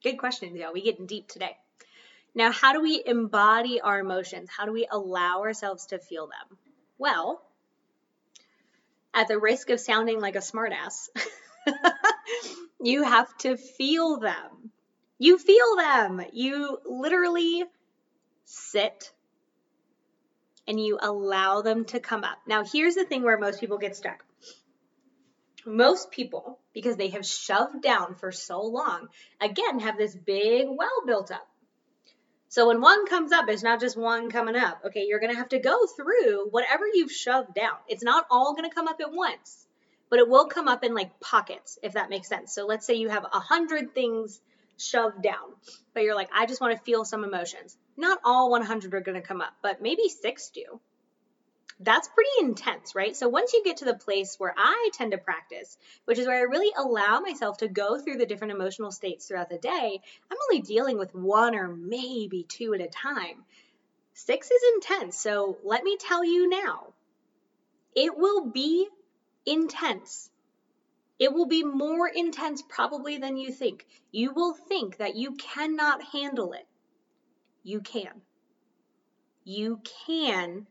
Good 0.09 0.17
questions, 0.17 0.57
y'all. 0.57 0.73
We 0.73 0.81
getting 0.81 1.05
deep 1.05 1.29
today. 1.29 1.55
Now, 2.35 2.51
how 2.51 2.73
do 2.73 2.81
we 2.81 3.03
embody 3.05 3.79
our 3.83 4.01
emotions? 4.01 4.49
How 4.49 4.65
do 4.65 4.73
we 4.73 4.89
allow 4.91 5.43
ourselves 5.43 5.85
to 5.89 5.99
feel 5.99 6.29
them? 6.29 6.57
Well, 6.97 7.43
at 9.13 9.29
the 9.29 9.39
risk 9.39 9.69
of 9.69 9.81
sounding 9.81 10.19
like 10.19 10.35
a 10.35 10.39
smartass, 10.39 11.11
You 12.81 13.03
have 13.03 13.37
to 13.39 13.59
feel 13.59 14.19
them. 14.19 14.71
You 15.19 15.37
feel 15.37 15.77
them. 15.77 16.23
You 16.33 16.79
literally 16.87 17.65
sit 18.47 19.13
and 20.67 20.83
you 20.83 20.99
allow 21.03 21.61
them 21.61 21.85
to 21.87 22.01
come 22.01 22.25
up. 22.25 22.39
Now, 22.47 22.65
here's 22.65 22.95
the 22.95 23.05
thing 23.05 23.25
where 23.25 23.37
most 23.37 23.61
people 23.61 23.77
get 23.77 23.95
stuck. 23.95 24.25
Most 25.69 26.11
people, 26.11 26.59
because 26.73 26.97
they 26.97 27.09
have 27.09 27.27
shoved 27.27 27.83
down 27.83 28.15
for 28.15 28.33
so 28.33 28.63
long, 28.63 29.09
again, 29.41 29.81
have 29.81 29.99
this 29.99 30.17
big 30.17 30.67
well 30.67 31.03
built 31.07 31.31
up. 31.31 31.47
So 32.49 32.69
when 32.69 32.81
one 32.81 33.07
comes 33.07 33.33
up, 33.33 33.49
it's 33.49 33.63
not 33.63 33.79
just 33.79 33.97
one 33.97 34.31
coming 34.31 34.57
up. 34.57 34.81
Okay, 34.87 35.05
you're 35.07 35.21
going 35.21 35.33
to 35.33 35.39
have 35.39 35.51
to 35.51 35.59
go 35.59 35.87
through 35.87 36.49
whatever 36.51 36.85
you've 36.93 37.13
shoved 37.13 37.53
down. 37.53 37.77
It's 37.87 38.03
not 38.03 38.27
all 38.31 38.55
going 38.55 38.69
to 38.69 38.75
come 38.75 38.89
up 38.89 39.01
at 39.03 39.13
once, 39.13 39.67
but 40.09 40.19
it 40.19 40.29
will 40.29 40.47
come 40.47 40.69
up 40.69 40.83
in 40.83 40.95
like 40.95 41.21
pockets, 41.21 41.79
if 41.83 41.93
that 41.93 42.09
makes 42.09 42.29
sense. 42.29 42.55
So 42.55 42.67
let's 42.67 42.87
say 42.87 42.95
you 42.95 43.11
have 43.11 43.25
a 43.25 43.39
hundred 43.39 43.95
things 43.95 44.41
shoved 44.79 45.23
down, 45.23 45.53
but 45.93 46.03
you're 46.03 46.15
like, 46.15 46.31
I 46.35 46.47
just 46.47 46.63
want 46.63 46.75
to 46.77 46.83
feel 46.85 47.05
some 47.05 47.25
emotions. 47.25 47.77
Not 47.97 48.19
all 48.25 48.51
100 48.51 48.95
are 48.95 49.01
going 49.01 49.21
to 49.21 49.27
come 49.27 49.43
up, 49.43 49.53
but 49.61 49.83
maybe 49.83 50.09
six 50.09 50.49
do 50.49 50.81
that's 51.81 52.09
pretty 52.09 52.31
intense, 52.41 52.95
right? 52.95 53.15
So 53.15 53.29
once 53.29 53.53
you 53.53 53.63
get 53.65 53.79
to 53.79 53.85
the 53.85 53.95
place 53.95 54.35
where 54.39 54.55
I 54.57 54.91
tend 54.95 55.13
to 55.13 55.19
practice, 55.19 55.77
which 56.07 56.19
is 56.19 56.27
where 56.27 56.39
I 56.39 56.43
really 56.43 56.73
allow 56.77 57.21
myself 57.21 57.59
to 57.59 57.69
go 57.69 58.01
through 58.01 58.17
the 58.19 58.27
different 58.27 58.53
emotional 58.53 58.91
states 58.91 59.27
throughout 59.27 59.49
the 59.49 59.59
day, 59.59 60.01
I'm 60.31 60.39
only 60.51 60.63
dealing 60.63 60.99
with 60.99 61.15
one 61.15 61.55
or 61.55 61.69
maybe 61.69 62.45
two 62.49 62.75
at 62.75 62.81
a 62.81 62.89
time. 62.89 63.45
Six 64.15 64.51
is 64.51 64.63
intense, 64.75 65.17
so 65.21 65.59
let 65.63 65.85
me 65.85 65.97
tell 65.97 66.25
you 66.25 66.49
now, 66.49 66.95
it 67.95 68.19
will 68.19 68.47
be 68.47 68.89
intense. 69.47 70.31
It 71.21 71.33
will 71.33 71.47
be 71.47 71.63
more 71.63 72.09
intense 72.09 72.63
probably 72.69 73.19
than 73.19 73.37
you 73.37 73.53
think. 73.53 73.87
You 74.11 74.33
will 74.33 74.55
think 74.55 74.97
that 74.97 75.15
you 75.15 75.33
cannot 75.37 76.03
handle 76.03 76.53
it. 76.53 76.67
You 77.63 77.81
can. 77.81 78.23
You 79.45 79.81
can 80.07 80.67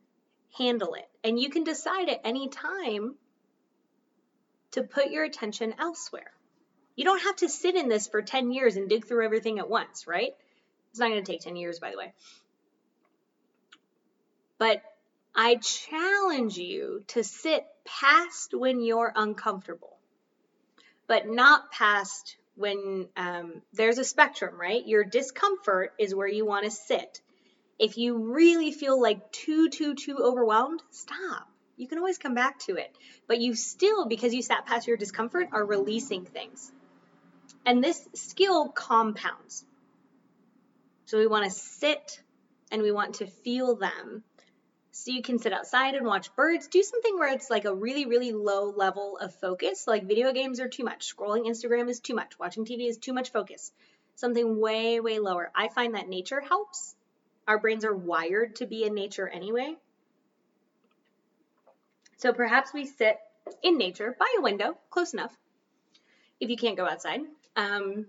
handle 0.57 0.93
it. 0.93 1.07
And 1.23 1.39
you 1.39 1.49
can 1.49 1.63
decide 1.63 2.09
at 2.09 2.21
any 2.23 2.49
time 2.49 3.15
to 4.71 4.83
put 4.83 5.11
your 5.11 5.23
attention 5.23 5.73
elsewhere. 5.79 6.31
You 6.95 7.05
don't 7.05 7.21
have 7.21 7.37
to 7.37 7.49
sit 7.49 7.75
in 7.75 7.89
this 7.89 8.07
for 8.07 8.21
10 8.21 8.51
years 8.51 8.75
and 8.75 8.89
dig 8.89 9.05
through 9.05 9.25
everything 9.25 9.59
at 9.59 9.69
once, 9.69 10.07
right? 10.07 10.35
It's 10.91 10.99
not 10.99 11.09
going 11.09 11.23
to 11.23 11.31
take 11.31 11.41
10 11.41 11.55
years, 11.55 11.79
by 11.79 11.91
the 11.91 11.97
way. 11.97 12.13
But 14.57 14.81
I 15.35 15.55
challenge 15.55 16.57
you 16.57 17.03
to 17.09 17.23
sit 17.23 17.65
past 17.85 18.53
when 18.53 18.81
you're 18.81 19.13
uncomfortable, 19.15 19.95
but 21.05 21.27
not 21.27 21.71
past 21.71 22.37
when 22.55 23.07
um, 23.15 23.61
there's 23.73 23.99
a 23.99 24.03
spectrum, 24.03 24.59
right? 24.59 24.85
Your 24.85 25.03
discomfort 25.03 25.93
is 25.99 26.15
where 26.15 26.27
you 26.27 26.45
want 26.45 26.65
to 26.65 26.71
sit. 26.71 27.21
If 27.79 27.97
you 27.97 28.33
really 28.33 28.71
feel 28.71 28.99
like 28.99 29.31
too, 29.31 29.69
too, 29.69 29.93
too 29.93 30.17
overwhelmed, 30.17 30.81
stop. 30.89 31.47
You 31.75 31.87
can 31.87 31.99
always 31.99 32.17
come 32.17 32.33
back 32.33 32.57
to 32.61 32.75
it. 32.75 32.95
But 33.27 33.39
you 33.39 33.53
still, 33.53 34.07
because 34.07 34.33
you 34.33 34.41
sat 34.41 34.65
past 34.65 34.87
your 34.87 34.97
discomfort, 34.97 35.49
are 35.51 35.63
releasing 35.63 36.25
things. 36.25 36.71
And 37.65 37.83
this 37.83 38.07
skill 38.15 38.69
compounds. 38.69 39.63
So 41.05 41.19
we 41.19 41.27
want 41.27 41.45
to 41.45 41.51
sit 41.51 42.21
and 42.71 42.81
we 42.81 42.91
want 42.91 43.15
to 43.15 43.27
feel 43.27 43.75
them. 43.75 44.23
So 44.91 45.11
you 45.11 45.21
can 45.21 45.37
sit 45.37 45.53
outside 45.53 45.93
and 45.93 46.07
watch 46.07 46.35
birds. 46.35 46.67
Do 46.67 46.81
something 46.81 47.19
where 47.19 47.31
it's 47.31 47.51
like 47.51 47.65
a 47.65 47.75
really, 47.75 48.07
really 48.07 48.31
low 48.31 48.71
level 48.71 49.19
of 49.21 49.35
focus. 49.35 49.85
Like 49.85 50.07
video 50.07 50.33
games 50.33 50.59
are 50.59 50.67
too 50.67 50.83
much. 50.83 51.15
Scrolling 51.15 51.45
Instagram 51.45 51.87
is 51.89 51.99
too 51.99 52.15
much. 52.15 52.39
Watching 52.39 52.65
TV 52.65 52.87
is 52.87 52.97
too 52.97 53.13
much 53.13 53.31
focus. 53.31 53.71
Something 54.15 54.59
way, 54.59 54.99
way 54.99 55.19
lower. 55.19 55.51
I 55.53 55.67
find 55.67 55.93
that 55.93 56.09
nature 56.09 56.41
helps 56.41 56.95
our 57.47 57.57
brains 57.57 57.85
are 57.85 57.95
wired 57.95 58.57
to 58.57 58.65
be 58.65 58.83
in 58.83 58.93
nature 58.93 59.27
anyway. 59.27 59.75
So 62.17 62.33
perhaps 62.33 62.73
we 62.73 62.85
sit 62.85 63.17
in 63.63 63.77
nature 63.77 64.15
by 64.19 64.27
a 64.37 64.41
window, 64.41 64.77
close 64.89 65.13
enough, 65.13 65.31
if 66.39 66.49
you 66.49 66.57
can't 66.57 66.77
go 66.77 66.85
outside. 66.85 67.21
Um, 67.55 68.07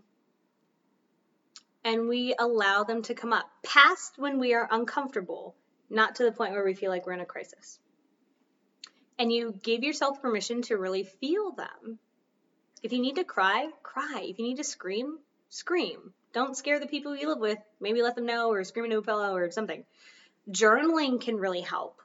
and 1.84 2.08
we 2.08 2.34
allow 2.38 2.84
them 2.84 3.02
to 3.02 3.14
come 3.14 3.32
up 3.32 3.48
past 3.62 4.18
when 4.18 4.38
we 4.38 4.54
are 4.54 4.68
uncomfortable, 4.70 5.54
not 5.88 6.16
to 6.16 6.24
the 6.24 6.32
point 6.32 6.52
where 6.52 6.64
we 6.64 6.74
feel 6.74 6.90
like 6.90 7.06
we're 7.06 7.12
in 7.12 7.20
a 7.20 7.26
crisis. 7.26 7.78
And 9.18 9.32
you 9.32 9.58
give 9.62 9.82
yourself 9.82 10.20
permission 10.20 10.62
to 10.62 10.76
really 10.76 11.04
feel 11.04 11.52
them. 11.52 11.98
If 12.82 12.92
you 12.92 13.00
need 13.00 13.16
to 13.16 13.24
cry, 13.24 13.68
cry. 13.82 14.22
If 14.24 14.38
you 14.38 14.44
need 14.44 14.58
to 14.58 14.64
scream, 14.64 15.18
scream. 15.48 16.12
Don't 16.32 16.56
scare 16.56 16.78
the 16.78 16.86
people 16.86 17.16
you 17.16 17.28
live 17.28 17.38
with. 17.38 17.58
Maybe 17.80 18.02
let 18.02 18.14
them 18.14 18.26
know 18.26 18.50
or 18.50 18.62
scream 18.64 18.86
into 18.86 18.98
a 18.98 19.02
pillow 19.02 19.34
or 19.34 19.50
something. 19.50 19.84
Journaling 20.50 21.20
can 21.20 21.36
really 21.36 21.60
help. 21.60 22.00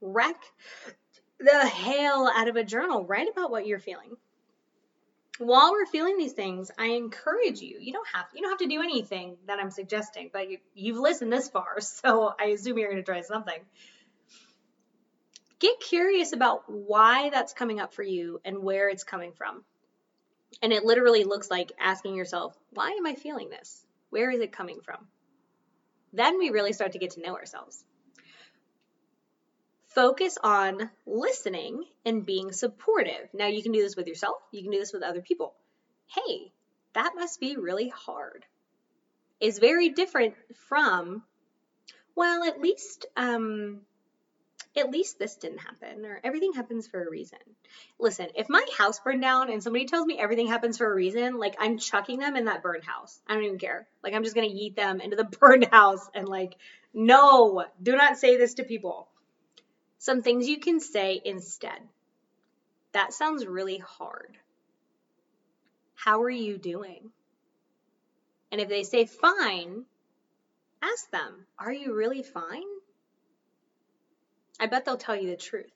Wreck 0.00 0.42
the 1.38 1.66
hell 1.66 2.30
out 2.34 2.48
of 2.48 2.56
a 2.56 2.64
journal. 2.64 3.04
Write 3.04 3.28
about 3.30 3.50
what 3.50 3.66
you're 3.66 3.78
feeling. 3.78 4.16
While 5.38 5.72
we're 5.72 5.86
feeling 5.86 6.18
these 6.18 6.32
things, 6.32 6.70
I 6.78 6.86
encourage 6.88 7.60
you. 7.60 7.78
You 7.80 7.92
don't 7.92 8.06
have 8.12 8.26
you 8.34 8.42
don't 8.42 8.50
have 8.50 8.58
to 8.58 8.68
do 8.68 8.82
anything 8.82 9.36
that 9.46 9.58
I'm 9.58 9.70
suggesting, 9.70 10.30
but 10.32 10.50
you, 10.50 10.58
you've 10.74 10.98
listened 10.98 11.32
this 11.32 11.48
far, 11.48 11.80
so 11.80 12.32
I 12.38 12.46
assume 12.46 12.78
you're 12.78 12.90
going 12.90 13.02
to 13.02 13.10
try 13.10 13.22
something. 13.22 13.58
Get 15.58 15.80
curious 15.80 16.32
about 16.32 16.64
why 16.66 17.30
that's 17.30 17.52
coming 17.52 17.80
up 17.80 17.94
for 17.94 18.02
you 18.02 18.40
and 18.44 18.58
where 18.58 18.88
it's 18.88 19.04
coming 19.04 19.32
from. 19.32 19.64
And 20.60 20.72
it 20.72 20.84
literally 20.84 21.24
looks 21.24 21.50
like 21.50 21.72
asking 21.78 22.14
yourself, 22.14 22.56
why 22.70 22.90
am 22.90 23.06
I 23.06 23.14
feeling 23.14 23.48
this? 23.48 23.86
Where 24.10 24.30
is 24.30 24.40
it 24.40 24.52
coming 24.52 24.80
from? 24.82 25.06
Then 26.12 26.38
we 26.38 26.50
really 26.50 26.72
start 26.72 26.92
to 26.92 26.98
get 26.98 27.12
to 27.12 27.22
know 27.22 27.34
ourselves. 27.34 27.84
Focus 29.88 30.38
on 30.42 30.90
listening 31.06 31.84
and 32.04 32.26
being 32.26 32.52
supportive. 32.52 33.28
Now, 33.32 33.46
you 33.46 33.62
can 33.62 33.72
do 33.72 33.82
this 33.82 33.96
with 33.96 34.06
yourself, 34.06 34.36
you 34.50 34.62
can 34.62 34.70
do 34.70 34.78
this 34.78 34.92
with 34.92 35.02
other 35.02 35.20
people. 35.20 35.54
Hey, 36.06 36.52
that 36.94 37.12
must 37.14 37.40
be 37.40 37.56
really 37.56 37.88
hard. 37.88 38.44
Is 39.40 39.58
very 39.58 39.90
different 39.90 40.34
from, 40.68 41.22
well, 42.14 42.44
at 42.44 42.60
least 42.60 43.06
um, 43.16 43.80
at 44.76 44.90
least 44.90 45.18
this 45.18 45.36
didn't 45.36 45.58
happen 45.58 46.04
or 46.06 46.20
everything 46.24 46.52
happens 46.54 46.86
for 46.86 47.02
a 47.02 47.10
reason. 47.10 47.38
Listen, 47.98 48.28
if 48.34 48.48
my 48.48 48.64
house 48.76 49.00
burned 49.00 49.20
down 49.20 49.50
and 49.50 49.62
somebody 49.62 49.84
tells 49.84 50.06
me 50.06 50.18
everything 50.18 50.46
happens 50.46 50.78
for 50.78 50.90
a 50.90 50.94
reason, 50.94 51.38
like 51.38 51.56
I'm 51.58 51.78
chucking 51.78 52.18
them 52.18 52.36
in 52.36 52.46
that 52.46 52.62
burned 52.62 52.84
house. 52.84 53.20
I 53.26 53.34
don't 53.34 53.44
even 53.44 53.58
care. 53.58 53.86
Like 54.02 54.14
I'm 54.14 54.24
just 54.24 54.34
to 54.34 54.42
yeet 54.42 54.76
them 54.76 55.00
into 55.00 55.16
the 55.16 55.24
burned 55.40 55.68
house 55.70 56.08
and 56.14 56.28
like, 56.28 56.56
no, 56.94 57.64
do 57.82 57.96
not 57.96 58.18
say 58.18 58.36
this 58.36 58.54
to 58.54 58.64
people. 58.64 59.08
Some 59.98 60.22
things 60.22 60.48
you 60.48 60.58
can 60.58 60.80
say 60.80 61.20
instead. 61.24 61.78
That 62.92 63.12
sounds 63.12 63.46
really 63.46 63.78
hard. 63.78 64.36
How 65.94 66.22
are 66.22 66.30
you 66.30 66.58
doing? 66.58 67.10
And 68.50 68.60
if 68.60 68.68
they 68.68 68.82
say 68.82 69.06
fine, 69.06 69.84
ask 70.82 71.10
them, 71.10 71.46
are 71.58 71.72
you 71.72 71.94
really 71.94 72.22
fine? 72.22 72.64
I 74.62 74.66
bet 74.66 74.84
they'll 74.84 74.96
tell 74.96 75.16
you 75.16 75.28
the 75.28 75.36
truth. 75.36 75.72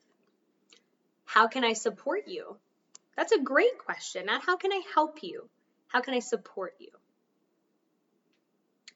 How 1.25 1.49
can 1.49 1.65
I 1.65 1.73
support 1.73 2.25
you? 2.25 2.55
That's 3.17 3.33
a 3.33 3.41
great 3.41 3.77
question. 3.79 4.27
Not 4.27 4.45
how 4.45 4.55
can 4.55 4.71
I 4.71 4.81
help 4.93 5.23
you? 5.23 5.49
How 5.89 5.99
can 5.99 6.13
I 6.13 6.19
support 6.19 6.73
you? 6.79 6.87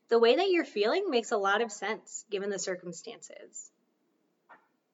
The 0.08 0.18
way 0.18 0.38
that 0.38 0.50
you're 0.50 0.64
feeling 0.64 1.10
makes 1.10 1.34
a 1.34 1.38
lot 1.38 1.62
of 1.62 1.74
sense 1.74 2.24
given 2.32 2.50
the 2.50 2.58
circumstances. 2.58 3.70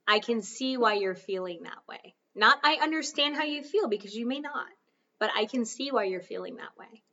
I 0.07 0.17
can 0.17 0.41
see 0.41 0.77
why 0.77 0.95
you're 0.95 1.13
feeling 1.13 1.62
that 1.63 1.88
way. 1.88 2.15
Not 2.33 2.57
I 2.63 2.79
understand 2.81 3.36
how 3.36 3.43
you 3.43 3.62
feel 3.62 3.88
because 3.88 4.15
you 4.15 4.25
may 4.25 4.39
not, 4.39 4.65
but 5.19 5.29
I 5.36 5.45
can 5.45 5.65
see 5.65 5.91
why 5.91 6.05
you're 6.05 6.21
feeling 6.21 6.55
that 6.55 6.75
way. 6.75 7.03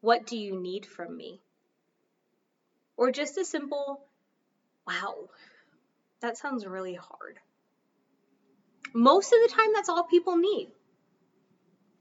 What 0.00 0.26
do 0.26 0.36
you 0.36 0.62
need 0.62 0.86
from 0.86 1.16
me? 1.16 1.40
Or 2.96 3.10
just 3.10 3.36
a 3.36 3.44
simple, 3.44 4.06
wow, 4.86 5.28
that 6.24 6.38
sounds 6.38 6.66
really 6.66 6.94
hard. 6.94 7.38
Most 8.94 9.30
of 9.34 9.38
the 9.42 9.54
time, 9.54 9.74
that's 9.74 9.90
all 9.90 10.04
people 10.04 10.38
need. 10.38 10.72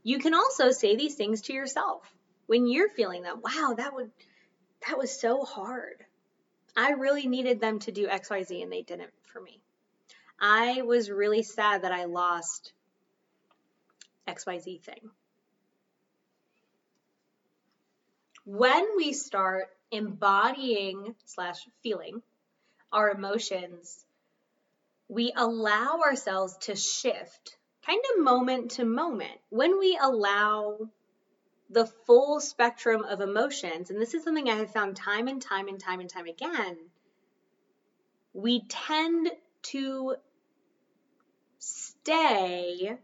You 0.01 0.17
can 0.17 0.33
also 0.33 0.71
say 0.71 0.95
these 0.95 1.15
things 1.15 1.41
to 1.41 1.53
yourself 1.53 2.09
when 2.45 2.65
you're 2.65 2.87
feeling 2.87 3.23
them. 3.23 3.41
Wow, 3.43 3.73
that 3.75 3.93
would 3.93 4.11
that 4.87 4.97
was 4.97 5.11
so 5.19 5.43
hard. 5.43 6.05
I 6.75 6.91
really 6.91 7.27
needed 7.27 7.59
them 7.59 7.79
to 7.79 7.91
do 7.91 8.07
XYZ 8.07 8.63
and 8.63 8.71
they 8.71 8.81
didn't 8.81 9.11
for 9.25 9.41
me. 9.41 9.59
I 10.39 10.83
was 10.83 11.11
really 11.11 11.43
sad 11.43 11.81
that 11.81 11.91
I 11.91 12.05
lost 12.05 12.71
XYZ 14.25 14.81
thing. 14.83 15.09
When 18.45 18.85
we 18.95 19.11
start 19.11 19.67
embodying 19.91 21.13
slash 21.25 21.59
feeling 21.81 22.21
our 22.93 23.09
emotions 23.11 24.05
we 25.07 25.33
allow 25.35 26.01
ourselves 26.05 26.57
to 26.61 26.75
shift 26.75 27.57
kind 27.85 28.01
of 28.13 28.23
moment 28.23 28.71
to 28.71 28.85
moment. 28.85 29.39
When 29.49 29.79
we 29.79 29.97
allow 30.01 30.77
the 31.69 31.85
full 31.85 32.39
spectrum 32.39 33.03
of 33.03 33.21
emotions, 33.21 33.89
and 33.89 34.01
this 34.01 34.13
is 34.13 34.23
something 34.23 34.49
I 34.49 34.55
have 34.55 34.71
found 34.71 34.95
time 34.95 35.27
and 35.27 35.41
time 35.41 35.67
and 35.67 35.79
time 35.79 35.99
and 35.99 36.09
time 36.09 36.27
again, 36.27 36.77
we 38.33 38.61
tend 38.67 39.29
to 39.63 40.15
stay 41.59 42.97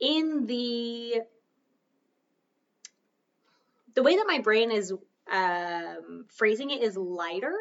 in 0.00 0.46
the 0.46 1.22
the 3.94 4.02
way 4.02 4.16
that 4.16 4.26
my 4.26 4.38
brain 4.38 4.70
is 4.70 4.92
um, 5.30 6.26
phrasing 6.28 6.70
it 6.70 6.82
is 6.82 6.96
lighter. 6.96 7.54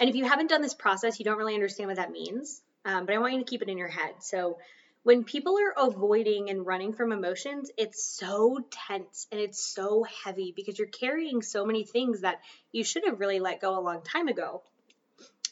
And 0.00 0.08
if 0.08 0.16
you 0.16 0.24
haven't 0.24 0.48
done 0.48 0.62
this 0.62 0.74
process, 0.74 1.18
you 1.18 1.24
don't 1.26 1.36
really 1.36 1.54
understand 1.54 1.88
what 1.88 1.98
that 1.98 2.10
means. 2.10 2.62
Um, 2.86 3.04
but 3.04 3.14
I 3.14 3.18
want 3.18 3.34
you 3.34 3.38
to 3.40 3.44
keep 3.44 3.60
it 3.60 3.68
in 3.68 3.76
your 3.76 3.88
head. 3.88 4.14
So 4.20 4.56
when 5.02 5.24
people 5.24 5.56
are 5.58 5.86
avoiding 5.86 6.48
and 6.48 6.66
running 6.66 6.94
from 6.94 7.12
emotions, 7.12 7.70
it's 7.76 8.02
so 8.02 8.64
tense 8.88 9.26
and 9.30 9.40
it's 9.40 9.62
so 9.62 10.04
heavy 10.24 10.52
because 10.56 10.78
you're 10.78 10.88
carrying 10.88 11.42
so 11.42 11.66
many 11.66 11.84
things 11.84 12.22
that 12.22 12.40
you 12.72 12.82
should 12.82 13.04
have 13.06 13.20
really 13.20 13.40
let 13.40 13.60
go 13.60 13.78
a 13.78 13.80
long 13.80 14.02
time 14.02 14.28
ago. 14.28 14.62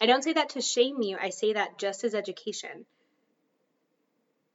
I 0.01 0.07
don't 0.07 0.25
say 0.25 0.33
that 0.33 0.51
to 0.51 0.61
shame 0.63 1.03
you, 1.03 1.19
I 1.21 1.31
say 1.31 1.53
that 1.55 1.79
just 1.79 2.05
as 2.05 2.15
education. 2.15 2.87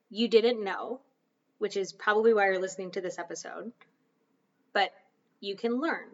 You 0.10 0.28
didn't 0.28 0.64
know, 0.64 1.02
which 1.58 1.78
is 1.78 1.92
probably 1.92 2.34
why 2.34 2.46
you're 2.46 2.60
listening 2.60 2.92
to 2.92 3.02
this 3.02 3.20
episode, 3.20 3.72
but 4.74 4.92
you 5.40 5.56
can 5.56 5.82
learn. 5.82 6.06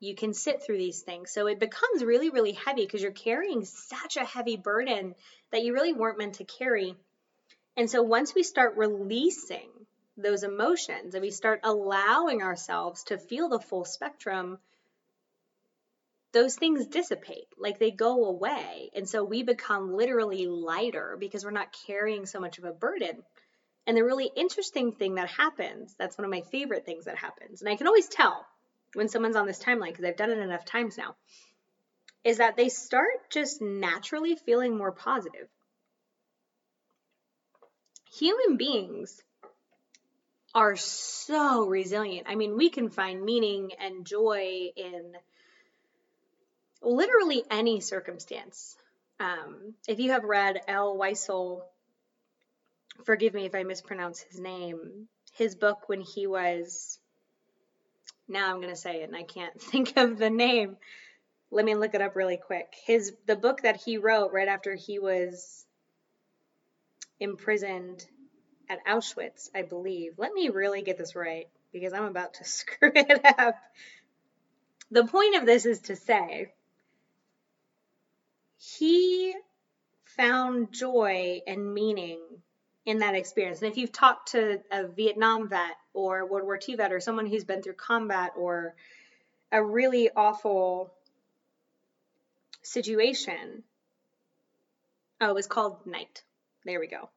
You 0.00 0.14
can 0.14 0.34
sit 0.34 0.62
through 0.62 0.78
these 0.78 1.02
things. 1.02 1.30
So 1.32 1.46
it 1.46 1.60
becomes 1.60 2.02
really, 2.02 2.30
really 2.30 2.52
heavy 2.52 2.84
because 2.84 3.02
you're 3.02 3.12
carrying 3.12 3.64
such 3.64 4.16
a 4.16 4.24
heavy 4.24 4.56
burden 4.56 5.14
that 5.52 5.62
you 5.62 5.74
really 5.74 5.92
weren't 5.92 6.18
meant 6.18 6.34
to 6.36 6.44
carry 6.44 6.96
and 7.76 7.90
so 7.90 8.02
once 8.02 8.34
we 8.34 8.42
start 8.42 8.76
releasing 8.76 9.70
those 10.16 10.42
emotions 10.42 11.14
and 11.14 11.22
we 11.22 11.30
start 11.30 11.60
allowing 11.64 12.42
ourselves 12.42 13.04
to 13.04 13.16
feel 13.16 13.48
the 13.48 13.58
full 13.58 13.84
spectrum, 13.84 14.58
those 16.32 16.56
things 16.56 16.86
dissipate, 16.86 17.48
like 17.56 17.78
they 17.78 17.90
go 17.90 18.26
away. 18.26 18.90
And 18.94 19.08
so 19.08 19.24
we 19.24 19.42
become 19.42 19.94
literally 19.94 20.46
lighter 20.46 21.16
because 21.18 21.44
we're 21.44 21.50
not 21.52 21.74
carrying 21.86 22.26
so 22.26 22.38
much 22.38 22.58
of 22.58 22.64
a 22.64 22.72
burden. 22.72 23.22
And 23.86 23.96
the 23.96 24.04
really 24.04 24.30
interesting 24.36 24.92
thing 24.92 25.14
that 25.14 25.30
happens, 25.30 25.94
that's 25.98 26.18
one 26.18 26.26
of 26.26 26.30
my 26.30 26.42
favorite 26.52 26.84
things 26.84 27.06
that 27.06 27.16
happens, 27.16 27.62
and 27.62 27.70
I 27.70 27.76
can 27.76 27.86
always 27.86 28.08
tell 28.08 28.46
when 28.94 29.08
someone's 29.08 29.36
on 29.36 29.46
this 29.46 29.62
timeline 29.62 29.88
because 29.88 30.04
I've 30.04 30.16
done 30.16 30.30
it 30.30 30.38
enough 30.38 30.64
times 30.64 30.98
now, 30.98 31.16
is 32.24 32.38
that 32.38 32.56
they 32.56 32.68
start 32.68 33.30
just 33.30 33.62
naturally 33.62 34.36
feeling 34.36 34.76
more 34.76 34.92
positive 34.92 35.48
human 38.12 38.56
beings 38.56 39.22
are 40.54 40.76
so 40.76 41.66
resilient. 41.66 42.26
I 42.28 42.34
mean, 42.34 42.56
we 42.56 42.70
can 42.70 42.90
find 42.90 43.24
meaning 43.24 43.70
and 43.78 44.04
joy 44.04 44.70
in 44.76 45.12
literally 46.82 47.44
any 47.50 47.80
circumstance. 47.80 48.76
Um, 49.20 49.74
if 49.86 50.00
you 50.00 50.12
have 50.12 50.24
read 50.24 50.60
Al 50.66 50.96
Wiesel, 50.96 51.62
forgive 53.04 53.34
me 53.34 53.46
if 53.46 53.54
I 53.54 53.62
mispronounce 53.62 54.20
his 54.20 54.40
name, 54.40 55.08
his 55.34 55.54
book 55.54 55.88
when 55.88 56.00
he 56.00 56.26
was, 56.26 56.98
now 58.30 58.50
I'm 58.50 58.60
going 58.60 58.72
to 58.72 58.76
say 58.76 59.02
it 59.02 59.08
and 59.08 59.16
I 59.16 59.22
can't 59.22 59.60
think 59.60 59.96
of 59.96 60.18
the 60.18 60.30
name. 60.30 60.76
Let 61.50 61.64
me 61.64 61.74
look 61.74 61.94
it 61.94 62.00
up 62.00 62.14
really 62.14 62.36
quick. 62.36 62.72
His 62.86 63.12
the 63.26 63.36
book 63.36 63.62
that 63.62 63.80
he 63.82 63.98
wrote 63.98 64.32
right 64.32 64.48
after 64.48 64.74
he 64.74 64.98
was 64.98 65.66
imprisoned 67.18 68.06
at 68.68 68.86
Auschwitz, 68.86 69.48
I 69.54 69.62
believe. 69.62 70.12
Let 70.16 70.32
me 70.32 70.48
really 70.48 70.82
get 70.82 70.96
this 70.96 71.16
right 71.16 71.48
because 71.72 71.92
I'm 71.92 72.04
about 72.04 72.34
to 72.34 72.44
screw 72.48 72.92
it 72.94 73.24
up. 73.38 73.56
The 74.92 75.04
point 75.04 75.36
of 75.36 75.46
this 75.46 75.66
is 75.66 75.80
to 75.82 75.96
say 75.96 76.52
he 78.58 79.34
found 80.04 80.72
joy 80.72 81.40
and 81.46 81.72
meaning 81.72 82.20
in 82.84 82.98
that 82.98 83.14
experience. 83.14 83.62
And 83.62 83.70
if 83.70 83.78
you've 83.78 83.92
talked 83.92 84.32
to 84.32 84.60
a 84.70 84.86
Vietnam 84.86 85.48
vet 85.48 85.76
or 85.92 86.26
World 86.26 86.44
War 86.44 86.58
II 86.66 86.76
vet 86.76 86.92
or 86.92 87.00
someone 87.00 87.26
who's 87.26 87.44
been 87.44 87.62
through 87.62 87.74
combat 87.74 88.32
or 88.36 88.74
a 89.52 89.62
really 89.62 90.10
awful 90.14 90.92
situation, 92.62 93.62
oh, 95.20 95.30
it 95.30 95.34
was 95.34 95.46
called 95.46 95.86
Night. 95.86 96.22
There 96.64 96.80
we 96.80 96.86
go. 96.86 97.10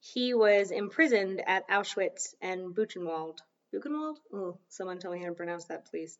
He 0.00 0.34
was 0.34 0.70
imprisoned 0.70 1.42
at 1.46 1.68
Auschwitz 1.68 2.34
and 2.40 2.74
Buchenwald. 2.74 3.38
Buchenwald? 3.74 4.16
Oh, 4.32 4.58
someone 4.68 4.98
tell 4.98 5.12
me 5.12 5.18
how 5.18 5.26
to 5.26 5.34
pronounce 5.34 5.64
that, 5.64 5.86
please. 5.86 6.18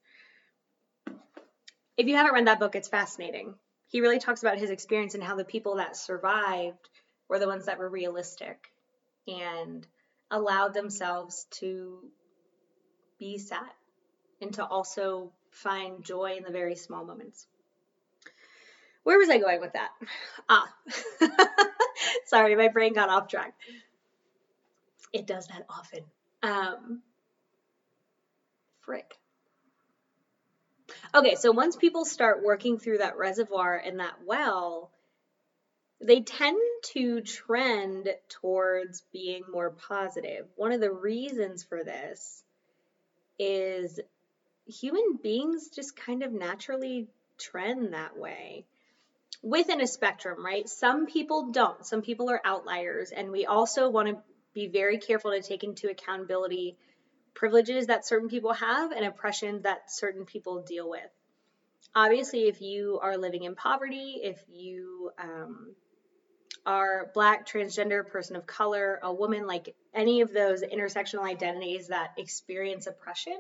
If 1.96 2.06
you 2.06 2.16
haven't 2.16 2.34
read 2.34 2.46
that 2.46 2.58
book, 2.58 2.74
it's 2.74 2.88
fascinating. 2.88 3.54
He 3.88 4.00
really 4.00 4.18
talks 4.18 4.42
about 4.42 4.58
his 4.58 4.70
experience 4.70 5.14
and 5.14 5.22
how 5.22 5.36
the 5.36 5.44
people 5.44 5.76
that 5.76 5.96
survived 5.96 6.88
were 7.28 7.38
the 7.38 7.46
ones 7.46 7.66
that 7.66 7.78
were 7.78 7.88
realistic 7.88 8.70
and 9.28 9.86
allowed 10.30 10.74
themselves 10.74 11.46
to 11.50 11.98
be 13.18 13.38
sad 13.38 13.70
and 14.40 14.52
to 14.54 14.64
also 14.64 15.32
find 15.50 16.04
joy 16.04 16.34
in 16.36 16.44
the 16.44 16.50
very 16.50 16.76
small 16.76 17.04
moments. 17.04 17.46
Where 19.02 19.18
was 19.18 19.30
I 19.30 19.38
going 19.38 19.60
with 19.60 19.72
that? 19.74 19.90
Ah, 20.48 20.68
sorry, 22.26 22.56
my 22.56 22.68
brain 22.68 22.92
got 22.92 23.08
off 23.08 23.28
track. 23.28 23.54
It 25.12 25.26
does 25.26 25.46
that 25.46 25.64
often. 25.70 26.04
Um, 26.42 27.02
frick. 28.80 29.14
Okay, 31.14 31.36
so 31.36 31.52
once 31.52 31.76
people 31.76 32.04
start 32.04 32.44
working 32.44 32.78
through 32.78 32.98
that 32.98 33.16
reservoir 33.16 33.76
and 33.76 34.00
that 34.00 34.14
well, 34.24 34.90
they 36.06 36.20
tend 36.20 36.58
to 36.82 37.20
trend 37.20 38.08
towards 38.28 39.02
being 39.12 39.42
more 39.50 39.70
positive. 39.70 40.46
One 40.54 40.72
of 40.72 40.80
the 40.80 40.92
reasons 40.92 41.64
for 41.64 41.82
this 41.82 42.44
is 43.38 43.98
human 44.66 45.18
beings 45.22 45.70
just 45.74 45.96
kind 45.96 46.22
of 46.22 46.32
naturally 46.32 47.08
trend 47.38 47.92
that 47.92 48.16
way 48.16 48.66
within 49.42 49.80
a 49.80 49.86
spectrum, 49.86 50.44
right? 50.44 50.68
Some 50.68 51.06
people 51.06 51.50
don't. 51.50 51.84
Some 51.84 52.02
people 52.02 52.30
are 52.30 52.40
outliers. 52.44 53.10
And 53.10 53.30
we 53.30 53.46
also 53.46 53.90
want 53.90 54.08
to 54.08 54.18
be 54.54 54.68
very 54.68 54.98
careful 54.98 55.32
to 55.32 55.42
take 55.42 55.64
into 55.64 55.90
accountability 55.90 56.76
privileges 57.34 57.88
that 57.88 58.06
certain 58.06 58.28
people 58.28 58.52
have 58.54 58.92
and 58.92 59.04
oppression 59.04 59.62
that 59.62 59.90
certain 59.90 60.24
people 60.24 60.62
deal 60.62 60.88
with. 60.88 61.10
Obviously, 61.94 62.48
if 62.48 62.60
you 62.60 62.98
are 63.02 63.18
living 63.18 63.44
in 63.44 63.54
poverty, 63.54 64.20
if 64.22 64.38
you 64.48 65.10
um, 65.18 65.74
are 66.66 67.10
black, 67.14 67.48
transgender, 67.48 68.06
person 68.06 68.36
of 68.36 68.46
color, 68.46 68.98
a 69.02 69.14
woman, 69.14 69.46
like 69.46 69.74
any 69.94 70.20
of 70.20 70.32
those 70.32 70.62
intersectional 70.62 71.24
identities 71.24 71.88
that 71.88 72.12
experience 72.18 72.86
oppression, 72.86 73.38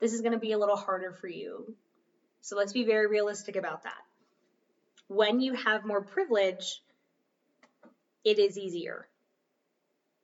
this 0.00 0.14
is 0.14 0.22
going 0.22 0.32
to 0.32 0.38
be 0.38 0.52
a 0.52 0.58
little 0.58 0.76
harder 0.76 1.12
for 1.12 1.28
you. 1.28 1.74
So 2.40 2.56
let's 2.56 2.72
be 2.72 2.84
very 2.84 3.08
realistic 3.08 3.56
about 3.56 3.82
that 3.82 4.00
when 5.08 5.40
you 5.40 5.54
have 5.54 5.84
more 5.84 6.02
privilege, 6.02 6.82
it 8.24 8.38
is 8.38 8.58
easier. 8.58 9.06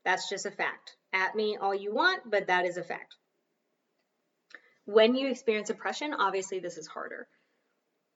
That's 0.05 0.29
just 0.29 0.47
a 0.47 0.51
fact. 0.51 0.97
At 1.13 1.35
me 1.35 1.59
all 1.61 1.75
you 1.75 1.93
want, 1.93 2.31
but 2.31 2.47
that 2.47 2.65
is 2.65 2.77
a 2.77 2.83
fact. 2.83 3.17
When 4.87 5.15
you 5.15 5.29
experience 5.29 5.71
oppression, 5.71 6.15
obviously 6.15 6.61
this 6.61 6.79
is 6.79 6.87
harder. 6.87 7.29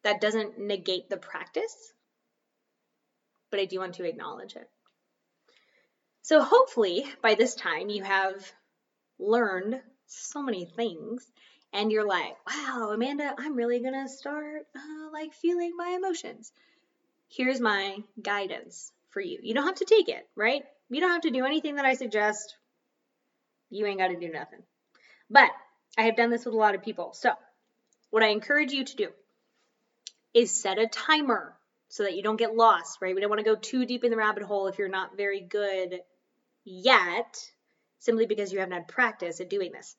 That 0.03 0.21
doesn't 0.21 0.59
negate 0.59 1.09
the 1.09 1.17
practice, 1.17 1.93
but 3.55 3.61
I 3.61 3.67
do 3.67 3.79
want 3.79 3.95
to 3.95 4.05
acknowledge 4.05 4.57
it. 4.57 4.69
So 6.23 6.43
hopefully 6.43 7.07
by 7.23 7.37
this 7.37 7.55
time 7.55 7.89
you 7.89 8.03
have 8.03 8.35
learned 9.17 9.81
so 10.09 10.43
many 10.43 10.65
things 10.65 11.25
and 11.73 11.93
you're 11.93 12.05
like, 12.05 12.35
wow, 12.49 12.91
Amanda, 12.93 13.33
I'm 13.39 13.55
really 13.55 13.79
going 13.79 13.95
to 13.95 14.13
start 14.13 14.67
uh, 14.75 15.13
like 15.13 15.35
feeling 15.35 15.71
my 15.77 15.97
emotions. 15.97 16.51
Here's 17.29 17.61
my 17.61 17.99
guidance 18.21 18.91
for 19.11 19.21
you. 19.21 19.39
You 19.41 19.55
don't 19.55 19.69
have 19.69 19.77
to 19.77 19.85
take 19.85 20.09
it, 20.09 20.27
right? 20.35 20.65
You 20.91 21.01
don't 21.01 21.13
have 21.13 21.23
to 21.23 21.31
do 21.31 21.45
anything 21.45 21.77
that 21.77 21.85
I 21.85 21.95
suggest. 21.95 22.57
You 23.71 23.87
ain't 23.87 24.01
got 24.01 24.09
to 24.09 24.19
do 24.19 24.33
nothing. 24.33 24.65
But 25.31 25.51
I 25.97 26.03
have 26.03 26.17
done 26.17 26.31
this 26.31 26.45
with 26.45 26.55
a 26.55 26.59
lot 26.59 26.75
of 26.75 26.83
people. 26.83 27.13
So, 27.13 27.31
what 28.11 28.25
I 28.25 28.31
encourage 28.31 28.73
you 28.73 28.85
to 28.85 28.97
do 28.97 29.09
is 30.35 30.53
set 30.53 30.81
a 30.81 30.89
timer 30.89 31.54
so 31.95 32.03
that 32.03 32.17
you 32.17 32.25
don't 32.25 32.39
get 32.39 32.57
lost, 32.57 32.99
right? 33.01 33.15
We 33.15 33.21
don't 33.21 33.31
want 33.31 33.39
to 33.39 33.45
go 33.45 33.55
too 33.55 33.87
deep 33.87 34.03
in 34.03 34.11
the 34.11 34.17
rabbit 34.17 34.43
hole 34.43 34.67
if 34.67 34.79
you're 34.79 34.89
not 34.89 35.17
very 35.17 35.41
good 35.41 36.01
yet, 36.65 37.49
simply 38.01 38.27
because 38.27 38.53
you 38.53 38.59
haven't 38.59 38.75
had 38.75 38.89
practice 38.89 39.41
at 39.41 39.49
doing 39.49 39.71
this. 39.71 39.95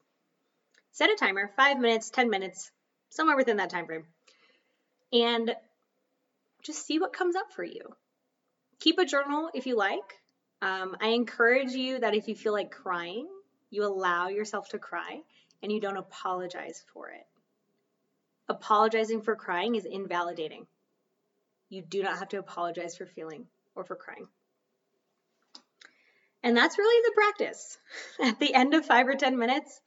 Set 0.92 1.10
a 1.10 1.16
timer, 1.16 1.54
five 1.56 1.80
minutes, 1.80 2.10
10 2.10 2.30
minutes, 2.30 2.70
somewhere 3.12 3.38
within 3.38 3.56
that 3.58 3.70
time 3.70 3.86
frame. 3.86 4.04
And 5.14 5.56
just 6.64 6.86
see 6.86 7.00
what 7.00 7.14
comes 7.14 7.38
up 7.38 7.54
for 7.54 7.64
you. 7.64 7.96
Keep 8.82 9.00
a 9.00 9.06
journal 9.06 9.50
if 9.54 9.66
you 9.66 9.78
like. 9.78 10.20
Um, 10.62 10.98
I 11.00 11.12
encourage 11.12 11.72
you 11.72 12.00
that 12.00 12.14
if 12.14 12.28
you 12.28 12.36
feel 12.36 12.52
like 12.52 12.72
crying, 12.72 13.26
you 13.70 13.86
allow 13.86 14.28
yourself 14.28 14.68
to 14.70 14.80
cry 14.80 15.22
and 15.64 15.72
you 15.72 15.80
don't 15.80 15.96
apologize 15.96 16.84
for 16.92 17.08
it. 17.12 17.26
Apologizing 18.50 19.22
for 19.22 19.38
crying 19.38 19.76
is 19.76 19.86
invalidating. 19.86 20.68
You 21.70 21.82
do 21.82 22.04
not 22.04 22.20
have 22.20 22.30
to 22.30 22.40
apologize 22.40 22.96
for 22.96 23.06
feeling 23.06 23.48
or 23.76 23.84
for 23.84 23.96
crying. 23.96 24.28
And 26.44 26.56
that's 26.56 26.78
really 26.78 27.02
the 27.04 27.14
practice. 27.16 27.78
At 28.24 28.40
the 28.40 28.54
end 28.54 28.74
of 28.74 28.86
five 28.86 29.08
or 29.08 29.16
10 29.16 29.38
minutes, 29.38 29.82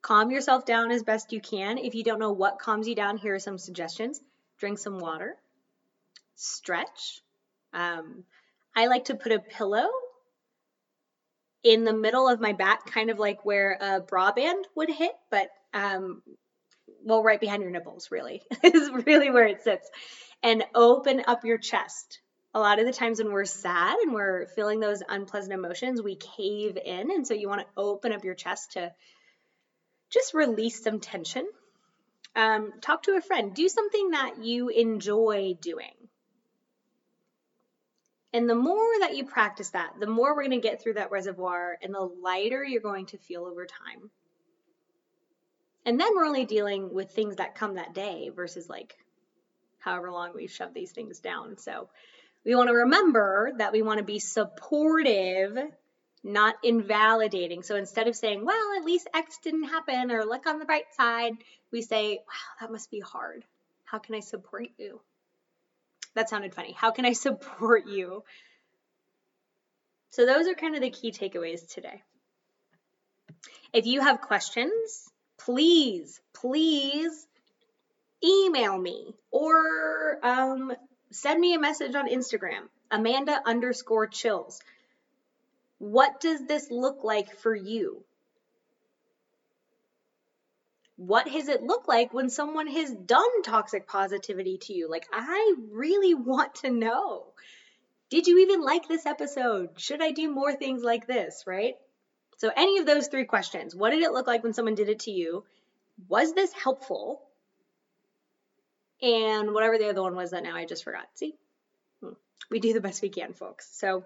calm 0.00 0.30
yourself 0.30 0.64
down 0.64 0.90
as 0.90 1.02
best 1.02 1.32
you 1.32 1.40
can. 1.40 1.78
If 1.78 1.94
you 1.94 2.02
don't 2.02 2.18
know 2.18 2.32
what 2.32 2.58
calms 2.58 2.88
you 2.88 2.94
down, 2.94 3.18
here 3.18 3.34
are 3.34 3.38
some 3.38 3.58
suggestions 3.58 4.20
drink 4.58 4.78
some 4.78 5.00
water, 5.00 5.34
stretch. 6.36 7.20
Um, 7.72 8.22
I 8.76 8.86
like 8.86 9.06
to 9.06 9.16
put 9.16 9.32
a 9.32 9.40
pillow 9.40 9.88
in 11.64 11.82
the 11.82 11.92
middle 11.92 12.28
of 12.28 12.40
my 12.40 12.52
back, 12.52 12.86
kind 12.86 13.10
of 13.10 13.18
like 13.18 13.44
where 13.44 13.76
a 13.80 14.00
bra 14.00 14.30
band 14.30 14.68
would 14.76 14.88
hit, 14.88 15.12
but 15.32 15.48
um, 15.74 16.22
well, 17.04 17.24
right 17.24 17.40
behind 17.40 17.62
your 17.62 17.72
nipples, 17.72 18.12
really, 18.12 18.42
is 18.62 18.90
really 19.04 19.30
where 19.30 19.46
it 19.46 19.62
sits. 19.62 19.90
And 20.42 20.64
open 20.74 21.22
up 21.26 21.44
your 21.44 21.58
chest. 21.58 22.20
A 22.54 22.60
lot 22.60 22.78
of 22.78 22.86
the 22.86 22.92
times 22.92 23.18
when 23.18 23.32
we're 23.32 23.44
sad 23.44 23.98
and 23.98 24.12
we're 24.12 24.46
feeling 24.46 24.80
those 24.80 25.02
unpleasant 25.08 25.54
emotions, 25.54 26.02
we 26.02 26.16
cave 26.16 26.76
in. 26.84 27.10
And 27.10 27.26
so 27.26 27.34
you 27.34 27.48
want 27.48 27.62
to 27.62 27.66
open 27.76 28.12
up 28.12 28.24
your 28.24 28.34
chest 28.34 28.72
to 28.72 28.92
just 30.10 30.34
release 30.34 30.82
some 30.82 31.00
tension. 31.00 31.46
Um, 32.34 32.72
talk 32.80 33.04
to 33.04 33.16
a 33.16 33.20
friend. 33.20 33.54
Do 33.54 33.68
something 33.68 34.10
that 34.10 34.42
you 34.42 34.68
enjoy 34.68 35.54
doing. 35.60 35.94
And 38.34 38.48
the 38.48 38.54
more 38.54 38.92
that 39.00 39.14
you 39.16 39.24
practice 39.24 39.70
that, 39.70 39.94
the 40.00 40.06
more 40.06 40.34
we're 40.34 40.44
going 40.44 40.60
to 40.62 40.68
get 40.68 40.82
through 40.82 40.94
that 40.94 41.10
reservoir 41.10 41.76
and 41.82 41.94
the 41.94 42.00
lighter 42.00 42.64
you're 42.64 42.80
going 42.80 43.06
to 43.06 43.18
feel 43.18 43.44
over 43.44 43.66
time. 43.66 44.10
And 45.84 46.00
then 46.00 46.14
we're 46.14 46.24
only 46.24 46.46
dealing 46.46 46.94
with 46.94 47.10
things 47.10 47.36
that 47.36 47.54
come 47.54 47.74
that 47.74 47.92
day 47.92 48.30
versus 48.34 48.68
like 48.68 48.96
however 49.84 50.10
long 50.10 50.32
we've 50.34 50.50
shoved 50.50 50.74
these 50.74 50.92
things 50.92 51.20
down. 51.20 51.58
So 51.58 51.88
we 52.44 52.54
want 52.54 52.68
to 52.68 52.74
remember 52.74 53.52
that 53.58 53.72
we 53.72 53.82
want 53.82 53.98
to 53.98 54.04
be 54.04 54.18
supportive, 54.18 55.58
not 56.24 56.54
invalidating. 56.62 57.62
So 57.62 57.76
instead 57.76 58.08
of 58.08 58.16
saying, 58.16 58.44
well, 58.44 58.76
at 58.78 58.84
least 58.84 59.08
X 59.14 59.38
didn't 59.42 59.64
happen 59.64 60.10
or 60.10 60.24
look 60.24 60.46
on 60.46 60.58
the 60.58 60.64
bright 60.64 60.92
side, 60.96 61.32
we 61.70 61.82
say, 61.82 62.18
wow, 62.18 62.56
that 62.60 62.72
must 62.72 62.90
be 62.90 63.00
hard. 63.00 63.44
How 63.84 63.98
can 63.98 64.14
I 64.14 64.20
support 64.20 64.68
you? 64.78 65.00
That 66.14 66.28
sounded 66.28 66.54
funny. 66.54 66.72
How 66.72 66.90
can 66.90 67.04
I 67.04 67.12
support 67.12 67.86
you? 67.86 68.24
So 70.10 70.26
those 70.26 70.46
are 70.46 70.54
kind 70.54 70.74
of 70.74 70.82
the 70.82 70.90
key 70.90 71.10
takeaways 71.10 71.66
today. 71.72 72.02
If 73.72 73.86
you 73.86 74.00
have 74.00 74.20
questions, 74.20 75.08
please, 75.38 76.20
please 76.34 77.26
email 78.24 78.78
me 78.78 79.14
or 79.30 80.18
um, 80.22 80.72
send 81.10 81.40
me 81.40 81.54
a 81.54 81.60
message 81.60 81.94
on 81.94 82.08
Instagram, 82.08 82.68
Amanda 82.90 83.40
underscore 83.44 84.08
Chils. 84.08 84.58
What 85.78 86.20
does 86.20 86.46
this 86.46 86.70
look 86.70 87.02
like 87.02 87.36
for 87.38 87.54
you? 87.54 88.04
What 90.96 91.26
has 91.26 91.48
it 91.48 91.64
looked 91.64 91.88
like 91.88 92.14
when 92.14 92.30
someone 92.30 92.68
has 92.68 92.92
done 92.92 93.42
toxic 93.42 93.88
positivity 93.88 94.58
to 94.58 94.72
you? 94.72 94.88
Like, 94.88 95.06
I 95.12 95.54
really 95.72 96.14
want 96.14 96.54
to 96.56 96.70
know. 96.70 97.24
Did 98.08 98.26
you 98.26 98.38
even 98.38 98.62
like 98.62 98.86
this 98.86 99.06
episode? 99.06 99.70
Should 99.78 100.02
I 100.02 100.12
do 100.12 100.30
more 100.30 100.54
things 100.54 100.82
like 100.84 101.06
this, 101.06 101.44
right? 101.46 101.74
So, 102.36 102.50
any 102.56 102.78
of 102.78 102.86
those 102.86 103.08
three 103.08 103.24
questions 103.24 103.74
what 103.74 103.90
did 103.90 104.02
it 104.02 104.12
look 104.12 104.26
like 104.26 104.44
when 104.44 104.52
someone 104.52 104.74
did 104.74 104.88
it 104.88 105.00
to 105.00 105.10
you? 105.10 105.44
Was 106.08 106.34
this 106.34 106.52
helpful? 106.52 107.22
And 109.02 109.52
whatever 109.52 109.78
the 109.78 109.90
other 109.90 110.02
one 110.02 110.14
was 110.14 110.30
that 110.30 110.44
now 110.44 110.56
I 110.56 110.64
just 110.64 110.84
forgot. 110.84 111.06
See? 111.14 111.34
Hmm. 112.00 112.12
We 112.50 112.60
do 112.60 112.72
the 112.72 112.80
best 112.80 113.02
we 113.02 113.08
can, 113.08 113.32
folks. 113.32 113.68
So, 113.72 114.04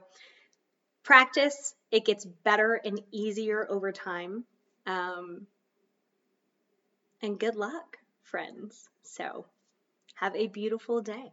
practice, 1.02 1.74
it 1.90 2.04
gets 2.04 2.24
better 2.24 2.80
and 2.82 3.00
easier 3.12 3.66
over 3.68 3.92
time. 3.92 4.44
Um, 4.86 5.46
and 7.22 7.38
good 7.38 7.56
luck, 7.56 7.98
friends. 8.22 8.88
So, 9.02 9.44
have 10.14 10.34
a 10.34 10.46
beautiful 10.46 11.02
day. 11.02 11.32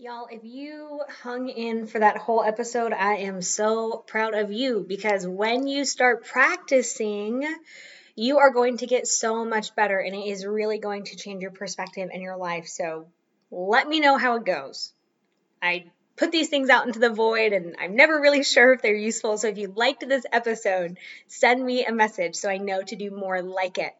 Y'all, 0.00 0.28
if 0.30 0.44
you 0.44 1.00
hung 1.22 1.48
in 1.48 1.88
for 1.88 1.98
that 1.98 2.16
whole 2.18 2.44
episode, 2.44 2.92
I 2.92 3.16
am 3.16 3.42
so 3.42 4.04
proud 4.06 4.34
of 4.34 4.52
you 4.52 4.84
because 4.86 5.26
when 5.26 5.66
you 5.66 5.84
start 5.84 6.24
practicing, 6.24 7.44
you 8.18 8.38
are 8.38 8.50
going 8.50 8.78
to 8.78 8.86
get 8.86 9.06
so 9.06 9.44
much 9.44 9.76
better 9.76 9.98
and 9.98 10.14
it 10.14 10.26
is 10.26 10.44
really 10.44 10.78
going 10.78 11.04
to 11.04 11.16
change 11.16 11.40
your 11.40 11.52
perspective 11.52 12.10
and 12.12 12.20
your 12.20 12.36
life. 12.36 12.66
So 12.66 13.06
let 13.50 13.88
me 13.88 14.00
know 14.00 14.16
how 14.16 14.34
it 14.34 14.44
goes. 14.44 14.92
I 15.62 15.92
put 16.16 16.32
these 16.32 16.48
things 16.48 16.68
out 16.68 16.86
into 16.86 16.98
the 16.98 17.10
void 17.10 17.52
and 17.52 17.76
I'm 17.78 17.94
never 17.94 18.20
really 18.20 18.42
sure 18.42 18.72
if 18.72 18.82
they're 18.82 18.94
useful. 18.94 19.38
So 19.38 19.46
if 19.46 19.56
you 19.56 19.72
liked 19.74 20.06
this 20.06 20.26
episode, 20.32 20.98
send 21.28 21.64
me 21.64 21.86
a 21.86 21.92
message 21.92 22.34
so 22.34 22.50
I 22.50 22.58
know 22.58 22.82
to 22.82 22.96
do 22.96 23.12
more 23.12 23.40
like 23.40 23.78
it. 23.78 23.94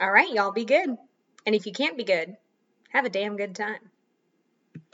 All 0.00 0.10
right, 0.10 0.32
y'all 0.32 0.52
be 0.52 0.64
good. 0.64 0.96
And 1.44 1.54
if 1.54 1.66
you 1.66 1.72
can't 1.72 1.96
be 1.96 2.04
good, 2.04 2.36
have 2.90 3.04
a 3.04 3.10
damn 3.10 3.36
good 3.36 3.56
time. 3.56 3.90